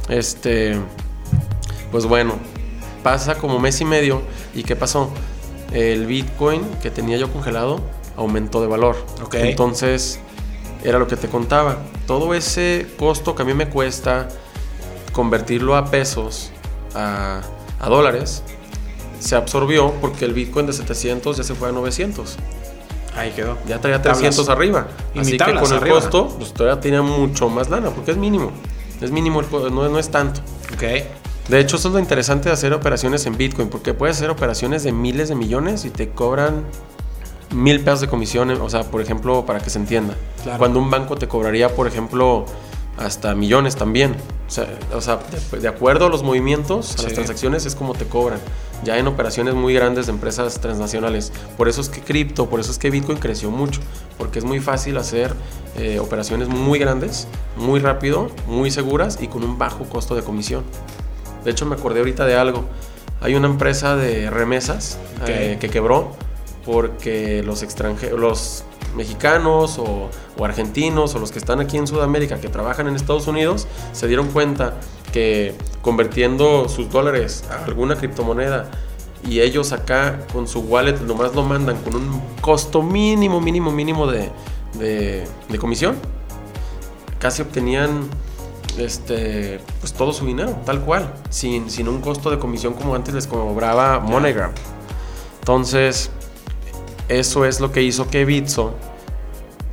Este, 0.09 0.75
pues 1.89 2.05
bueno, 2.05 2.33
pasa 3.03 3.35
como 3.35 3.59
mes 3.59 3.79
y 3.81 3.85
medio. 3.85 4.21
¿Y 4.53 4.63
qué 4.63 4.75
pasó? 4.75 5.09
El 5.71 6.05
Bitcoin 6.05 6.63
que 6.81 6.91
tenía 6.91 7.17
yo 7.17 7.31
congelado 7.31 7.81
aumentó 8.17 8.61
de 8.61 8.67
valor. 8.67 8.95
Ok. 9.23 9.35
Entonces, 9.35 10.19
era 10.83 10.99
lo 10.99 11.07
que 11.07 11.15
te 11.15 11.27
contaba. 11.27 11.77
Todo 12.07 12.33
ese 12.33 12.87
costo 12.97 13.35
que 13.35 13.43
a 13.43 13.45
mí 13.45 13.53
me 13.53 13.69
cuesta 13.69 14.27
convertirlo 15.13 15.75
a 15.75 15.85
pesos, 15.91 16.51
a, 16.95 17.41
a 17.79 17.89
dólares, 17.89 18.43
se 19.19 19.35
absorbió 19.35 19.93
porque 20.01 20.25
el 20.25 20.33
Bitcoin 20.33 20.65
de 20.65 20.73
700 20.73 21.37
ya 21.37 21.43
se 21.43 21.55
fue 21.55 21.69
a 21.69 21.71
900. 21.71 22.37
Ahí 23.15 23.31
quedó. 23.31 23.57
Ya 23.67 23.79
traía 23.79 24.01
Tablas. 24.01 24.19
300 24.19 24.49
arriba. 24.49 24.87
Y 25.13 25.19
Así 25.19 25.31
que 25.33 25.37
tablas 25.37 25.63
con 25.63 25.71
el 25.73 25.77
arriba. 25.77 25.95
costo, 25.99 26.29
pues 26.37 26.53
todavía 26.53 26.79
tenía 26.79 27.01
mucho 27.01 27.49
más 27.49 27.69
lana 27.69 27.89
porque 27.91 28.11
es 28.11 28.17
mínimo. 28.17 28.51
Es 29.01 29.11
mínimo, 29.11 29.41
el 29.41 29.49
no, 29.73 29.89
no 29.89 29.99
es 29.99 30.09
tanto. 30.09 30.41
Ok. 30.73 30.83
De 31.47 31.59
hecho, 31.59 31.75
eso 31.77 31.89
es 31.89 31.93
lo 31.93 31.99
interesante 31.99 32.49
de 32.49 32.53
hacer 32.53 32.73
operaciones 32.73 33.25
en 33.25 33.37
Bitcoin, 33.37 33.69
porque 33.69 33.93
puedes 33.93 34.17
hacer 34.17 34.29
operaciones 34.29 34.83
de 34.83 34.91
miles 34.91 35.29
de 35.29 35.35
millones 35.35 35.85
y 35.85 35.89
te 35.89 36.09
cobran 36.09 36.63
mil 37.53 37.81
pesos 37.81 38.01
de 38.01 38.07
comisión, 38.07 38.49
o 38.51 38.69
sea, 38.69 38.83
por 38.83 39.01
ejemplo, 39.01 39.45
para 39.45 39.59
que 39.59 39.69
se 39.69 39.79
entienda. 39.79 40.15
Cuando 40.57 40.79
un 40.79 40.89
banco 40.89 41.17
te 41.17 41.27
cobraría, 41.27 41.75
por 41.75 41.87
ejemplo, 41.87 42.45
hasta 42.97 43.35
millones 43.35 43.75
también. 43.75 44.15
O 44.93 44.99
sea, 45.01 45.19
de, 45.59 45.67
acuerdo 45.67 46.07
a 46.07 46.09
los 46.09 46.23
movimientos, 46.23 46.97
a 46.99 47.03
las 47.03 47.13
transacciones, 47.13 47.65
es 47.65 47.75
como 47.75 47.93
te 47.93 48.05
cobran. 48.05 48.39
Ya 48.83 48.97
en 48.97 49.07
operaciones 49.07 49.53
muy 49.53 49.73
grandes 49.73 50.07
de 50.07 50.11
empresas 50.11 50.59
transnacionales. 50.59 51.31
Por 51.55 51.69
eso 51.69 51.81
es 51.81 51.89
que 51.89 52.01
cripto, 52.01 52.49
por 52.49 52.59
eso 52.59 52.71
es 52.71 52.77
que 52.77 52.89
Bitcoin 52.89 53.17
creció 53.17 53.49
mucho. 53.49 53.79
Porque 54.17 54.39
es 54.39 54.45
muy 54.45 54.59
fácil 54.59 54.97
hacer 54.97 55.33
eh, 55.77 55.99
operaciones 55.99 56.49
muy 56.49 56.79
grandes, 56.79 57.27
muy 57.55 57.79
rápido, 57.79 58.29
muy 58.47 58.71
seguras 58.71 59.19
y 59.21 59.27
con 59.27 59.43
un 59.43 59.57
bajo 59.57 59.85
costo 59.85 60.15
de 60.15 60.23
comisión. 60.23 60.63
De 61.43 61.51
hecho, 61.51 61.65
me 61.65 61.75
acordé 61.75 61.99
ahorita 61.99 62.25
de 62.25 62.35
algo. 62.35 62.65
Hay 63.21 63.35
una 63.35 63.47
empresa 63.47 63.95
de 63.95 64.29
remesas 64.29 64.97
eh, 65.27 65.57
que 65.59 65.69
quebró 65.69 66.11
porque 66.65 67.43
los 67.43 67.63
extranjeros, 67.63 68.19
los 68.19 68.63
mexicanos 68.95 69.79
o, 69.79 70.09
argentinos 70.43 71.13
o 71.13 71.19
los 71.19 71.31
que 71.31 71.37
están 71.37 71.59
aquí 71.59 71.77
en 71.77 71.85
Sudamérica 71.85 72.39
que 72.39 72.49
trabajan 72.49 72.87
en 72.87 72.95
Estados 72.95 73.27
Unidos 73.27 73.67
se 73.91 74.07
dieron 74.07 74.31
cuenta 74.31 74.73
que 75.13 75.53
convirtiendo 75.83 76.67
sus 76.67 76.89
dólares 76.89 77.43
a 77.51 77.65
alguna 77.65 77.95
criptomoneda 77.95 78.71
y 79.23 79.41
ellos 79.41 79.71
acá 79.71 80.25
con 80.33 80.47
su 80.47 80.61
wallet 80.61 80.99
nomás 81.01 81.35
lo 81.35 81.43
mandan 81.43 81.77
con 81.83 81.95
un 81.95 82.21
costo 82.41 82.81
mínimo, 82.81 83.39
mínimo, 83.39 83.71
mínimo 83.71 84.07
de, 84.07 84.31
de, 84.79 85.57
comisión, 85.59 85.95
casi 87.19 87.43
obtenían 87.43 88.09
este, 88.77 89.59
pues 89.79 89.93
todo 89.93 90.13
su 90.13 90.25
dinero, 90.25 90.57
tal 90.65 90.81
cual, 90.81 91.13
sin, 91.29 91.69
sin 91.69 91.87
un 91.87 92.01
costo 92.01 92.29
de 92.29 92.39
comisión 92.39 92.73
como 92.73 92.95
antes 92.95 93.13
les 93.13 93.27
cobraba 93.27 93.99
MoneyGram. 93.99 94.51
Entonces, 95.39 96.11
eso 97.09 97.45
es 97.45 97.59
lo 97.59 97.71
que 97.71 97.81
hizo 97.81 98.09
que 98.09 98.25
Bitso 98.25 98.73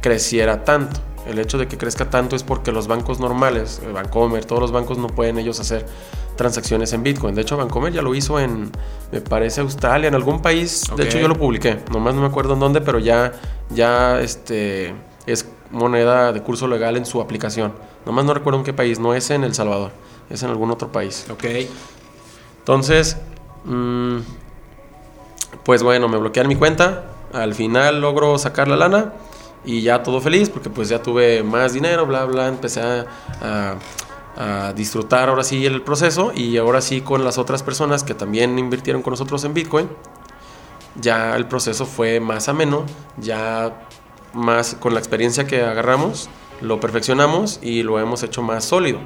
creciera 0.01 0.65
tanto. 0.65 1.01
El 1.27 1.39
hecho 1.39 1.59
de 1.59 1.69
que 1.69 1.77
crezca 1.77 2.09
tanto 2.09 2.37
es 2.37 2.43
porque 2.43 2.73
los 2.73 2.89
bancos 2.89 3.21
normales, 3.21 3.83
Bancomer, 3.93 4.45
todos 4.45 4.63
los 4.63 4.73
bancos 4.73 4.97
no 4.97 5.09
pueden 5.09 5.39
ellos 5.39 5.61
hacer 5.61 5.85
transacciones 6.37 6.93
en 6.95 7.03
Bitcoin. 7.03 7.35
De 7.35 7.43
hecho, 7.43 7.59
Bancomer 7.59 7.93
ya 7.93 8.01
lo 8.01 8.15
hizo 8.15 8.41
en, 8.41 8.71
me 9.13 9.21
parece, 9.21 9.61
Australia, 9.61 10.09
en 10.09 10.15
algún 10.15 10.41
país. 10.41 10.85
De 10.97 11.05
hecho, 11.05 11.19
yo 11.19 11.29
lo 11.29 11.37
publiqué. 11.37 11.81
Nomás 11.93 12.15
no 12.15 12.23
me 12.23 12.29
acuerdo 12.29 12.55
en 12.55 12.61
dónde, 12.61 12.81
pero 12.81 12.99
ya, 12.99 13.33
ya 13.69 14.21
este, 14.21 14.95
es 15.27 15.47
moneda 15.71 16.33
de 16.33 16.43
curso 16.43 16.67
legal 16.67 16.97
en 16.97 17.05
su 17.05 17.21
aplicación. 17.21 17.75
Nomás 18.09 18.25
no 18.25 18.35
recuerdo 18.35 18.59
en 18.59 18.65
qué 18.65 18.73
país. 18.73 18.99
No 18.99 19.15
es 19.15 19.31
en 19.31 19.45
El 19.45 19.55
Salvador. 19.55 19.93
Es 20.29 20.43
en 20.43 20.51
algún 20.51 20.73
otro 20.73 20.91
país. 20.91 21.27
Ok. 21.31 21.45
Entonces, 22.59 23.17
mm, 23.65 24.19
pues 25.63 25.85
bueno, 25.85 26.09
me 26.09 26.19
bloquearon 26.19 26.49
mi 26.49 26.57
cuenta 26.57 27.05
al 27.33 27.55
final 27.55 28.01
logro 28.01 28.39
sacar 28.39 28.69
la 28.69 28.77
lana 28.77 29.13
y 29.65 29.83
ya 29.83 30.03
todo 30.03 30.21
feliz 30.21 30.49
porque 30.49 30.71
pues 30.71 30.89
ya 30.89 31.03
tuve 31.03 31.43
más 31.43 31.73
dinero, 31.73 32.07
bla, 32.07 32.25
bla, 32.25 32.49
empecé 32.49 32.81
a, 32.81 33.77
disfrutar 34.77 35.29
ahora 35.29 35.43
sí 35.43 35.67
el 35.67 35.83
proceso 35.83 36.31
y 36.33 36.59
ahora 36.59 36.81
sí 36.81 37.01
con 37.01 37.25
las 37.25 37.39
otras 37.39 37.65
personas 37.65 38.05
que 38.05 38.15
también 38.15 38.57
invirtieron 38.57 39.03
con 39.03 39.11
nosotros 39.11 39.43
en 39.43 39.53
Bitcoin, 39.53 39.89
ya 40.95 41.35
el 41.35 41.47
proceso 41.47 41.85
fue 41.87 42.21
más 42.21 42.49
ameno, 42.49 42.85
ya 43.17 43.89
más 44.33 44.77
con 44.77 44.95
la 44.95 45.01
experiencia 45.01 45.45
que 45.45 45.63
agarramos, 45.63 46.29
lo 46.61 46.81
perfeccionamos 46.81 47.61
y 47.63 47.83
lo 47.83 47.99
hemos 47.99 48.23
hecho 48.23 48.43
más 48.43 48.65
sólido. 48.65 48.99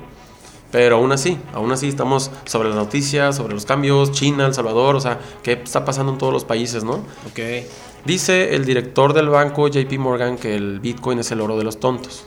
Pero 0.70 0.96
aún 0.96 1.12
así, 1.12 1.38
aún 1.52 1.70
así 1.70 1.88
estamos 1.88 2.30
sobre 2.46 2.70
las 2.70 2.78
noticias, 2.78 3.36
sobre 3.36 3.52
los 3.52 3.66
cambios, 3.66 4.10
China, 4.12 4.46
El 4.46 4.54
Salvador, 4.54 4.96
o 4.96 5.00
sea, 5.00 5.20
qué 5.42 5.52
está 5.52 5.84
pasando 5.84 6.12
en 6.12 6.18
todos 6.18 6.32
los 6.32 6.44
países, 6.44 6.82
¿no? 6.82 6.94
Ok. 7.30 7.66
Dice 8.06 8.54
el 8.54 8.64
director 8.64 9.12
del 9.12 9.28
banco 9.28 9.68
JP 9.68 9.92
Morgan 9.98 10.38
que 10.38 10.56
el 10.56 10.80
Bitcoin 10.80 11.18
es 11.18 11.30
el 11.30 11.40
oro 11.42 11.58
de 11.58 11.64
los 11.64 11.78
tontos. 11.78 12.24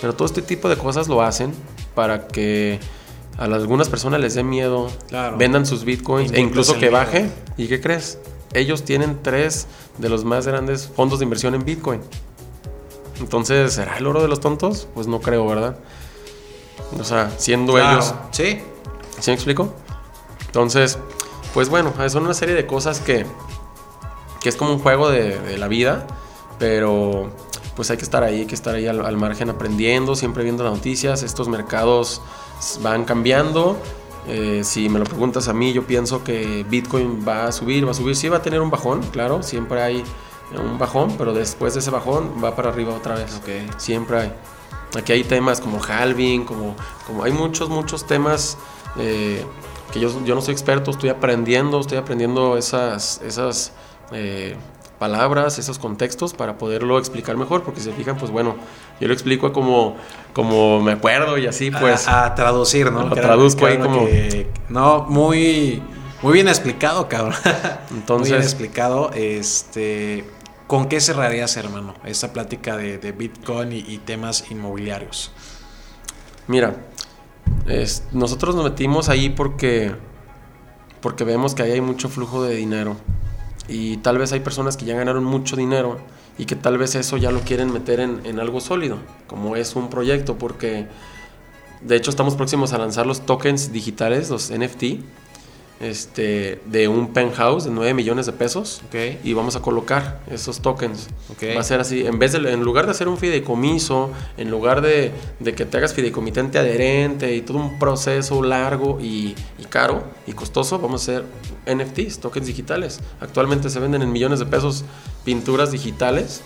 Pero 0.00 0.14
todo 0.14 0.26
este 0.26 0.42
tipo 0.42 0.68
de 0.68 0.76
cosas 0.76 1.06
lo 1.08 1.22
hacen 1.22 1.52
para 1.94 2.26
que 2.28 2.80
a 3.38 3.44
algunas 3.44 3.88
personas 3.88 4.20
les 4.20 4.34
dé 4.34 4.42
miedo, 4.42 4.90
vendan 5.38 5.66
sus 5.66 5.84
bitcoins 5.84 6.32
e 6.32 6.40
incluso 6.40 6.78
que 6.78 6.88
baje. 6.88 7.30
¿Y 7.56 7.68
qué 7.68 7.80
crees? 7.80 8.18
Ellos 8.54 8.84
tienen 8.84 9.18
tres 9.22 9.66
de 9.98 10.08
los 10.08 10.24
más 10.24 10.46
grandes 10.46 10.86
fondos 10.86 11.18
de 11.18 11.24
inversión 11.24 11.54
en 11.54 11.64
bitcoin. 11.64 12.00
Entonces, 13.20 13.72
¿será 13.74 13.98
el 13.98 14.06
oro 14.06 14.22
de 14.22 14.28
los 14.28 14.40
tontos? 14.40 14.88
Pues 14.94 15.06
no 15.06 15.20
creo, 15.20 15.46
¿verdad? 15.46 15.78
O 16.98 17.04
sea, 17.04 17.30
siendo 17.38 17.78
ellos. 17.78 18.14
Sí. 18.30 18.60
¿Sí 19.18 19.30
me 19.30 19.34
explico? 19.34 19.72
Entonces, 20.46 20.98
pues 21.54 21.68
bueno, 21.68 21.92
son 22.08 22.24
una 22.24 22.34
serie 22.34 22.54
de 22.54 22.66
cosas 22.66 23.00
que 23.00 23.26
que 24.46 24.50
es 24.50 24.54
como 24.54 24.74
un 24.74 24.78
juego 24.78 25.10
de, 25.10 25.58
la 25.58 25.66
vida, 25.66 26.06
pero 26.60 27.30
pues 27.74 27.90
hay 27.90 27.96
que 27.96 28.04
estar 28.04 28.22
ahí, 28.22 28.42
hay 28.42 28.46
que 28.46 28.54
estar 28.54 28.76
ahí 28.76 28.86
al, 28.86 29.16
margen 29.16 29.50
aprendiendo, 29.50 30.14
siempre 30.14 30.44
viendo 30.44 30.62
las 30.62 30.72
noticias, 30.72 31.24
estos 31.24 31.48
mercados 31.48 32.22
van 32.80 33.04
cambiando. 33.04 33.76
Eh, 34.28 34.62
si 34.62 34.88
me 34.88 35.00
lo 35.00 35.04
preguntas 35.04 35.48
a 35.48 35.52
mí, 35.52 35.72
yo 35.72 35.84
pienso 35.84 36.22
que 36.22 36.64
Bitcoin 36.70 37.24
va 37.26 37.46
a 37.46 37.50
subir, 37.50 37.88
va 37.88 37.90
a 37.90 37.94
subir, 37.94 38.14
sí 38.14 38.28
va 38.28 38.36
a 38.36 38.42
tener 38.42 38.60
un 38.60 38.70
bajón, 38.70 39.02
claro, 39.10 39.42
siempre 39.42 39.82
hay 39.82 40.04
un 40.54 40.78
bajón, 40.78 41.14
pero 41.18 41.32
después 41.32 41.74
de 41.74 41.80
ese 41.80 41.90
bajón 41.90 42.42
va 42.42 42.54
para 42.54 42.70
arriba 42.70 42.94
otra 42.94 43.16
vez, 43.16 43.36
okay. 43.42 43.68
siempre 43.78 44.18
hay. 44.18 44.32
Aquí 44.96 45.12
hay 45.12 45.24
temas 45.24 45.60
como 45.60 45.80
halving, 45.82 46.44
como, 46.44 46.76
como 47.06 47.24
hay 47.24 47.32
muchos, 47.32 47.68
muchos 47.68 48.06
temas 48.06 48.56
eh, 48.98 49.44
que 49.92 50.00
yo, 50.00 50.24
yo 50.24 50.34
no 50.34 50.40
soy 50.40 50.52
experto, 50.52 50.90
estoy 50.90 51.10
aprendiendo, 51.10 51.80
estoy 51.80 51.98
aprendiendo 51.98 52.56
esas, 52.56 53.20
esas 53.22 53.72
eh, 54.12 54.56
palabras, 54.98 55.58
esos 55.58 55.78
contextos 55.78 56.32
para 56.32 56.56
poderlo 56.56 56.98
explicar 56.98 57.36
mejor, 57.36 57.62
porque 57.62 57.80
si 57.80 57.86
se 57.86 57.92
fijan, 57.92 58.16
pues 58.16 58.30
bueno, 58.30 58.56
yo 59.00 59.08
lo 59.08 59.14
explico 59.14 59.52
como, 59.52 59.96
como 60.32 60.80
me 60.80 60.92
acuerdo 60.92 61.36
y 61.38 61.46
así 61.46 61.70
pues... 61.70 62.08
A, 62.08 62.34
traducir, 62.34 62.90
¿no? 62.90 63.08
Lo 63.08 63.14
traduzco 63.14 63.66
ahí 63.66 63.78
como... 63.78 64.06
no, 64.68 65.02
muy, 65.08 65.82
muy 66.22 66.32
bien 66.32 66.48
explicado, 66.48 67.08
cabrón. 67.08 67.34
Entonces... 67.90 68.28
Muy 68.28 68.38
bien 68.38 68.42
explicado, 68.42 69.10
este... 69.12 70.24
¿Con 70.66 70.88
qué 70.88 71.00
cerrarías, 71.00 71.56
hermano, 71.56 71.94
esta 72.04 72.32
plática 72.32 72.76
de, 72.76 73.12
Bitcoin 73.12 73.72
y, 73.72 73.98
temas 73.98 74.50
inmobiliarios? 74.50 75.30
Mira, 76.48 76.74
nosotros 78.12 78.56
nos 78.56 78.64
metimos 78.64 79.08
ahí 79.08 79.28
porque, 79.28 79.94
porque 81.00 81.22
vemos 81.22 81.54
que 81.54 81.62
ahí 81.62 81.72
hay 81.72 81.80
mucho 81.80 82.08
flujo 82.08 82.42
de 82.42 82.56
dinero 82.56 82.96
y 83.68 83.98
tal 83.98 84.18
vez 84.18 84.32
hay 84.32 84.40
personas 84.40 84.76
que 84.76 84.84
ya 84.84 84.96
ganaron 84.96 85.22
mucho 85.22 85.54
dinero 85.54 85.98
y 86.36 86.46
que 86.46 86.56
tal 86.56 86.78
vez 86.78 86.96
eso 86.96 87.16
ya 87.16 87.30
lo 87.30 87.40
quieren 87.40 87.72
meter 87.72 88.00
en, 88.00 88.40
algo 88.40 88.60
sólido, 88.60 88.98
como 89.28 89.54
es 89.54 89.76
un 89.76 89.88
proyecto, 89.88 90.36
porque 90.36 90.88
de 91.80 91.94
hecho 91.94 92.10
estamos 92.10 92.34
próximos 92.34 92.72
a 92.72 92.78
lanzar 92.78 93.06
los 93.06 93.24
tokens 93.24 93.72
digitales, 93.72 94.30
los 94.30 94.50
NFT, 94.50 94.84
este, 95.80 96.60
de 96.66 96.88
un 96.88 97.12
penthouse 97.12 97.64
de 97.64 97.70
9 97.70 97.94
millones 97.94 98.26
de 98.26 98.32
pesos 98.32 98.82
y 99.22 99.32
vamos 99.34 99.56
a 99.56 99.60
colocar 99.60 100.20
esos 100.30 100.60
tokens. 100.60 101.08
Va 101.54 101.60
a 101.60 101.64
ser 101.64 101.80
así, 101.80 102.06
en 102.06 102.18
vez 102.18 102.32
de, 102.32 102.52
en 102.52 102.62
lugar 102.62 102.86
de 102.86 102.92
hacer 102.92 103.08
un 103.08 103.18
fideicomiso, 103.18 104.10
en 104.36 104.50
lugar 104.50 104.80
de, 104.80 105.12
que 105.44 105.64
te 105.64 105.76
hagas 105.76 105.94
fideicomitente 105.94 106.58
adherente 106.58 107.34
y 107.34 107.42
todo 107.42 107.58
un 107.58 107.78
proceso 107.78 108.42
largo 108.42 108.98
y, 109.00 109.34
y, 109.58 109.64
caro 109.68 110.04
y 110.26 110.32
costoso, 110.32 110.78
vamos 110.78 111.08
a 111.08 111.12
hacer 111.12 111.24
NFTs, 111.66 112.20
tokens 112.20 112.46
digitales. 112.46 113.00
Actualmente 113.20 113.68
se 113.70 113.80
venden 113.80 114.02
en 114.02 114.12
millones 114.12 114.38
de 114.38 114.46
pesos 114.46 114.84
pinturas 115.24 115.72
digitales 115.72 116.42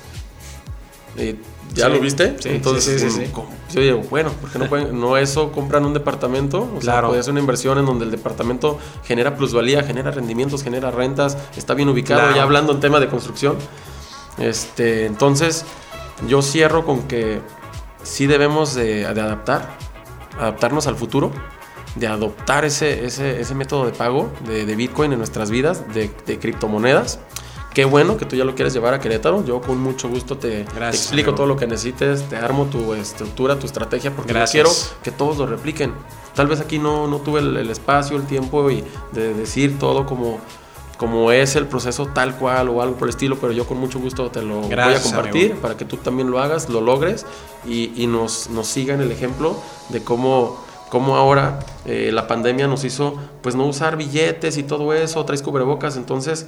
¿Ya 1.75 1.89
lo 1.89 2.01
viste? 2.01 2.37
Sí, 2.41 2.49
Entonces, 2.49 3.13
sí, 3.13 3.31
yo 3.73 3.81
digo, 3.81 4.03
bueno, 4.11 4.31
¿por 4.33 4.51
qué 4.51 4.59
no, 4.59 4.69
pueden, 4.69 4.99
no 4.99 5.17
eso 5.17 5.53
compran 5.53 5.85
un 5.85 5.95
departamento? 5.95 6.69
O 6.77 6.83
sea, 6.83 7.07
puede 7.07 7.23
ser 7.23 7.33
una 7.33 7.41
inversión 7.41 7.79
en 7.79 7.87
donde 7.87 8.05
el 8.05 8.11
departamento 8.11 8.79
genera 9.05 9.37
plusvalía, 9.37 9.83
genera 9.85 10.11
rendimientos, 10.11 10.65
genera 10.65 10.91
rentas, 10.91 11.37
está 11.57 11.75
bien 11.75 11.89
ubicado, 11.89 12.35
ya 12.35 12.43
hablando 12.43 12.73
en 12.73 12.81
tema 12.81 12.99
de 12.99 13.09
construcción. 13.09 13.57
Este, 14.39 15.07
entonces, 15.07 15.65
yo 16.27 16.43
cierro 16.43 16.85
con 16.85 17.07
que 17.07 17.41
sí 18.03 18.27
debemos 18.27 18.75
de, 18.75 19.07
adaptar, 19.07 19.77
adaptarnos 20.39 20.87
al 20.89 20.97
futuro, 20.97 21.31
de 21.95 22.09
adoptar 22.09 22.65
ese, 22.65 23.05
ese, 23.05 23.41
ese 23.41 23.55
método 23.55 23.87
de 23.87 23.93
pago 23.93 24.33
de, 24.47 24.65
de, 24.65 24.77
Bitcoin 24.77 25.13
en 25.13 25.19
nuestras 25.19 25.51
vidas, 25.51 25.93
de, 25.93 26.11
de 26.27 26.39
criptomonedas 26.39 27.21
Qué 27.75 27.85
bueno 27.85 28.17
que 28.17 28.25
tú 28.25 28.35
ya 28.35 28.45
lo 28.45 28.55
quieres 28.57 28.75
llevar 28.75 28.95
a 28.95 29.01
Querétaro. 29.01 29.45
Yo 29.45 29.61
con 29.61 29.79
mucho 29.81 30.09
gusto 30.09 30.37
te, 30.37 30.63
explico 30.63 31.35
todo 31.35 31.47
lo 31.47 31.57
que 31.57 31.67
necesites, 31.69 32.29
te 32.29 32.37
armo 32.37 32.67
tu 32.67 32.95
estructura, 32.95 33.59
tu 33.59 33.67
estrategia, 33.67 34.15
porque 34.15 34.35
quiero 34.51 34.71
que 35.03 35.13
todos 35.13 35.39
lo 35.39 35.47
repliquen. 35.47 35.93
Tal 36.35 36.49
vez 36.49 36.61
aquí 36.61 36.79
no, 36.79 37.07
no 37.07 37.19
tuve 37.19 37.41
el, 37.41 37.71
espacio, 37.71 38.17
el 38.17 38.25
tiempo 38.25 38.71
y 38.71 38.85
de 39.13 39.35
decir 39.35 39.79
todo 39.79 40.05
como, 40.05 40.41
como 40.97 41.31
es 41.31 41.55
el 41.55 41.67
proceso 41.67 42.07
tal 42.07 42.37
cual 42.37 42.69
o 42.71 42.83
algo 42.83 42.97
por 42.97 43.07
el 43.07 43.11
estilo, 43.11 43.39
pero 43.39 43.53
yo 43.53 43.67
con 43.67 43.79
mucho 43.79 44.01
gusto 44.01 44.31
te 44.31 44.43
lo 44.43 44.63
voy 44.63 44.73
a 44.73 45.01
compartir 45.01 45.55
para 45.57 45.77
que 45.77 45.85
tú 45.85 45.97
también 45.97 46.31
lo 46.31 46.41
hagas, 46.41 46.69
lo 46.69 46.81
logres 46.81 47.25
y, 47.65 47.93
y 48.03 48.09
nos, 48.09 48.51
nos 48.51 48.67
sigan 48.67 49.01
el 49.01 49.13
ejemplo 49.13 49.57
de 49.91 50.03
cómo 50.03 50.59
cómo 50.91 51.17
ahora 51.17 51.61
eh, 51.87 52.11
la 52.13 52.27
pandemia 52.27 52.67
nos 52.67 52.85
hizo 52.85 53.15
pues 53.43 53.55
no 53.55 53.65
usar 53.65 53.97
billetes 53.97 54.59
y 54.59 54.65
todo 54.65 54.93
eso, 54.93 55.25
traes 55.25 55.41
cubrebocas, 55.41 55.97
entonces 55.97 56.47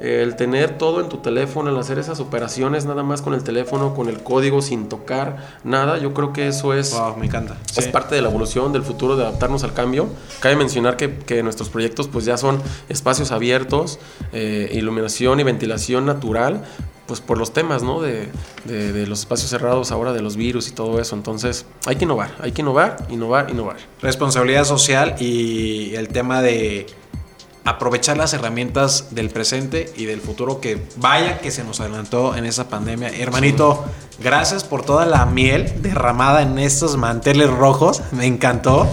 el 0.00 0.34
tener 0.34 0.78
todo 0.78 1.00
en 1.00 1.08
tu 1.08 1.18
teléfono, 1.18 1.70
el 1.70 1.76
hacer 1.76 1.98
esas 1.98 2.20
operaciones 2.20 2.86
nada 2.86 3.02
más 3.02 3.20
con 3.20 3.34
el 3.34 3.44
teléfono, 3.44 3.94
con 3.94 4.08
el 4.08 4.22
código, 4.22 4.62
sin 4.62 4.88
tocar 4.88 5.58
nada, 5.62 5.98
yo 5.98 6.14
creo 6.14 6.32
que 6.32 6.48
eso 6.48 6.72
es... 6.72 6.96
me 7.18 7.26
encanta. 7.26 7.58
Es 7.76 7.86
parte 7.88 8.14
de 8.14 8.22
la 8.22 8.30
evolución, 8.30 8.72
del 8.72 8.82
futuro, 8.82 9.16
de 9.16 9.24
adaptarnos 9.24 9.62
al 9.62 9.74
cambio. 9.74 10.08
Cabe 10.40 10.56
mencionar 10.56 10.96
que, 10.96 11.18
que 11.18 11.42
nuestros 11.42 11.68
proyectos 11.68 12.08
pues 12.08 12.24
ya 12.24 12.38
son 12.38 12.62
espacios 12.88 13.30
abiertos, 13.30 13.98
eh, 14.32 14.70
iluminación 14.72 15.38
y 15.40 15.44
ventilación 15.44 16.06
natural, 16.06 16.64
pues 17.06 17.20
por 17.20 17.38
los 17.38 17.52
temas, 17.52 17.82
¿no? 17.82 18.00
De, 18.00 18.28
de, 18.64 18.92
de, 18.92 19.06
los 19.06 19.20
espacios 19.20 19.50
cerrados 19.50 19.90
ahora, 19.90 20.12
de 20.12 20.22
los 20.22 20.36
virus 20.36 20.68
y 20.68 20.70
todo 20.70 21.00
eso. 21.00 21.16
Entonces, 21.16 21.66
hay 21.84 21.96
que 21.96 22.04
innovar, 22.04 22.30
hay 22.40 22.52
que 22.52 22.62
innovar, 22.62 23.04
innovar, 23.10 23.50
innovar. 23.50 23.76
Responsabilidad 24.00 24.64
social 24.64 25.16
y 25.18 25.94
el 25.96 26.08
tema 26.08 26.40
de 26.40 26.86
aprovechar 27.64 28.16
las 28.16 28.32
herramientas 28.32 29.08
del 29.10 29.30
presente 29.30 29.92
y 29.96 30.06
del 30.06 30.20
futuro 30.20 30.60
que 30.60 30.82
vaya 30.96 31.38
que 31.38 31.50
se 31.50 31.64
nos 31.64 31.80
adelantó 31.80 32.36
en 32.36 32.46
esa 32.46 32.68
pandemia. 32.68 33.08
Hermanito, 33.08 33.84
gracias 34.18 34.64
por 34.64 34.84
toda 34.84 35.06
la 35.06 35.26
miel 35.26 35.82
derramada 35.82 36.42
en 36.42 36.58
estos 36.58 36.96
manteles 36.96 37.50
rojos. 37.50 38.02
Me 38.12 38.26
encantó. 38.26 38.88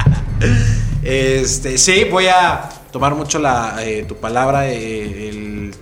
este, 1.02 1.78
sí, 1.78 2.04
voy 2.10 2.26
a 2.26 2.68
tomar 2.90 3.14
mucho 3.14 3.38
la, 3.38 3.76
eh, 3.80 4.04
tu 4.06 4.16
palabra, 4.16 4.68
eh, 4.68 5.30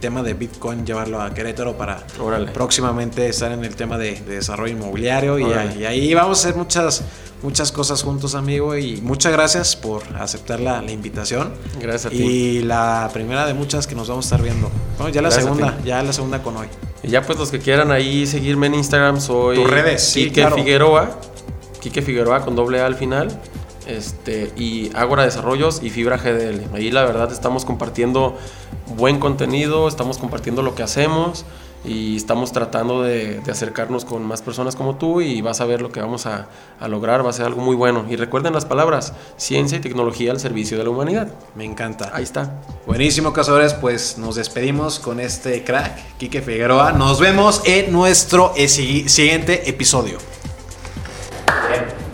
tema 0.02 0.22
de 0.22 0.34
Bitcoin, 0.34 0.84
llevarlo 0.84 1.22
a 1.22 1.32
Querétaro 1.32 1.78
para 1.78 2.04
Órale. 2.20 2.50
próximamente 2.50 3.28
estar 3.28 3.52
en 3.52 3.64
el 3.64 3.76
tema 3.76 3.96
de, 3.96 4.20
de 4.20 4.34
desarrollo 4.34 4.72
inmobiliario 4.72 5.38
y, 5.38 5.44
y, 5.78 5.84
ahí 5.86 6.12
vamos 6.12 6.44
a 6.44 6.48
hacer 6.48 6.58
muchas, 6.58 7.04
muchas 7.42 7.70
cosas 7.70 8.02
juntos, 8.02 8.34
amigo, 8.34 8.76
y 8.76 9.00
muchas 9.00 9.32
gracias 9.32 9.76
por 9.76 10.02
aceptar 10.18 10.58
la, 10.58 10.82
la 10.82 10.90
invitación. 10.90 11.54
Gracias 11.80 12.06
a 12.06 12.10
ti. 12.10 12.16
Y 12.16 12.62
la 12.62 13.08
primera 13.14 13.46
de 13.46 13.54
muchas 13.54 13.86
que 13.86 13.94
nos 13.94 14.08
vamos 14.08 14.26
a 14.26 14.34
estar 14.34 14.42
viendo. 14.42 14.70
No, 14.98 15.08
ya 15.08 15.22
la 15.22 15.28
Gracias 15.28 15.44
segunda, 15.44 15.78
ya 15.84 16.02
la 16.02 16.12
segunda 16.12 16.42
con 16.42 16.56
hoy. 16.56 16.66
Y 17.04 17.08
ya 17.08 17.22
pues 17.22 17.38
los 17.38 17.50
que 17.52 17.60
quieran 17.60 17.92
ahí 17.92 18.26
seguirme 18.26 18.66
en 18.66 18.74
Instagram 18.74 19.20
soy 19.20 19.56
Tus 19.56 19.70
redes, 19.70 20.02
sí, 20.02 20.24
Quique 20.24 20.40
claro. 20.40 20.56
Figueroa, 20.56 21.20
Quique 21.80 22.02
Figueroa 22.02 22.44
con 22.44 22.56
doble 22.56 22.80
A 22.80 22.86
al 22.86 22.96
final. 22.96 23.40
Este, 23.86 24.52
y 24.56 24.90
Ágora 24.94 25.24
Desarrollos 25.24 25.82
y 25.82 25.90
Fibra 25.90 26.16
GDL. 26.16 26.74
Ahí 26.74 26.90
la 26.90 27.04
verdad 27.04 27.32
estamos 27.32 27.64
compartiendo 27.64 28.36
buen 28.96 29.18
contenido, 29.18 29.88
estamos 29.88 30.18
compartiendo 30.18 30.62
lo 30.62 30.74
que 30.74 30.82
hacemos 30.82 31.44
y 31.84 32.16
estamos 32.16 32.52
tratando 32.52 33.02
de, 33.02 33.40
de 33.40 33.50
acercarnos 33.50 34.04
con 34.04 34.24
más 34.24 34.40
personas 34.40 34.76
como 34.76 34.96
tú 34.96 35.20
y 35.20 35.40
vas 35.40 35.60
a 35.60 35.64
ver 35.64 35.82
lo 35.82 35.90
que 35.90 36.00
vamos 36.00 36.26
a, 36.26 36.46
a, 36.78 36.88
lograr, 36.88 37.24
va 37.24 37.30
a 37.30 37.32
ser 37.32 37.46
algo 37.46 37.60
muy 37.60 37.74
bueno. 37.74 38.04
Y 38.08 38.16
recuerden 38.16 38.52
las 38.52 38.64
palabras, 38.64 39.14
ciencia 39.36 39.78
y 39.78 39.80
tecnología 39.80 40.30
al 40.30 40.38
servicio 40.38 40.78
de 40.78 40.84
la 40.84 40.90
humanidad. 40.90 41.28
Me 41.56 41.64
encanta. 41.64 42.10
Ahí 42.14 42.22
está. 42.22 42.60
Buenísimo, 42.86 43.32
cazadores, 43.32 43.74
pues 43.74 44.16
nos 44.18 44.36
despedimos 44.36 45.00
con 45.00 45.18
este 45.18 45.64
crack, 45.64 46.18
Quique 46.18 46.40
Figueroa. 46.40 46.92
Nos 46.92 47.18
vemos 47.18 47.62
en 47.64 47.92
nuestro 47.92 48.52
eh, 48.56 48.68
siguiente 48.68 49.68
episodio. 49.68 50.18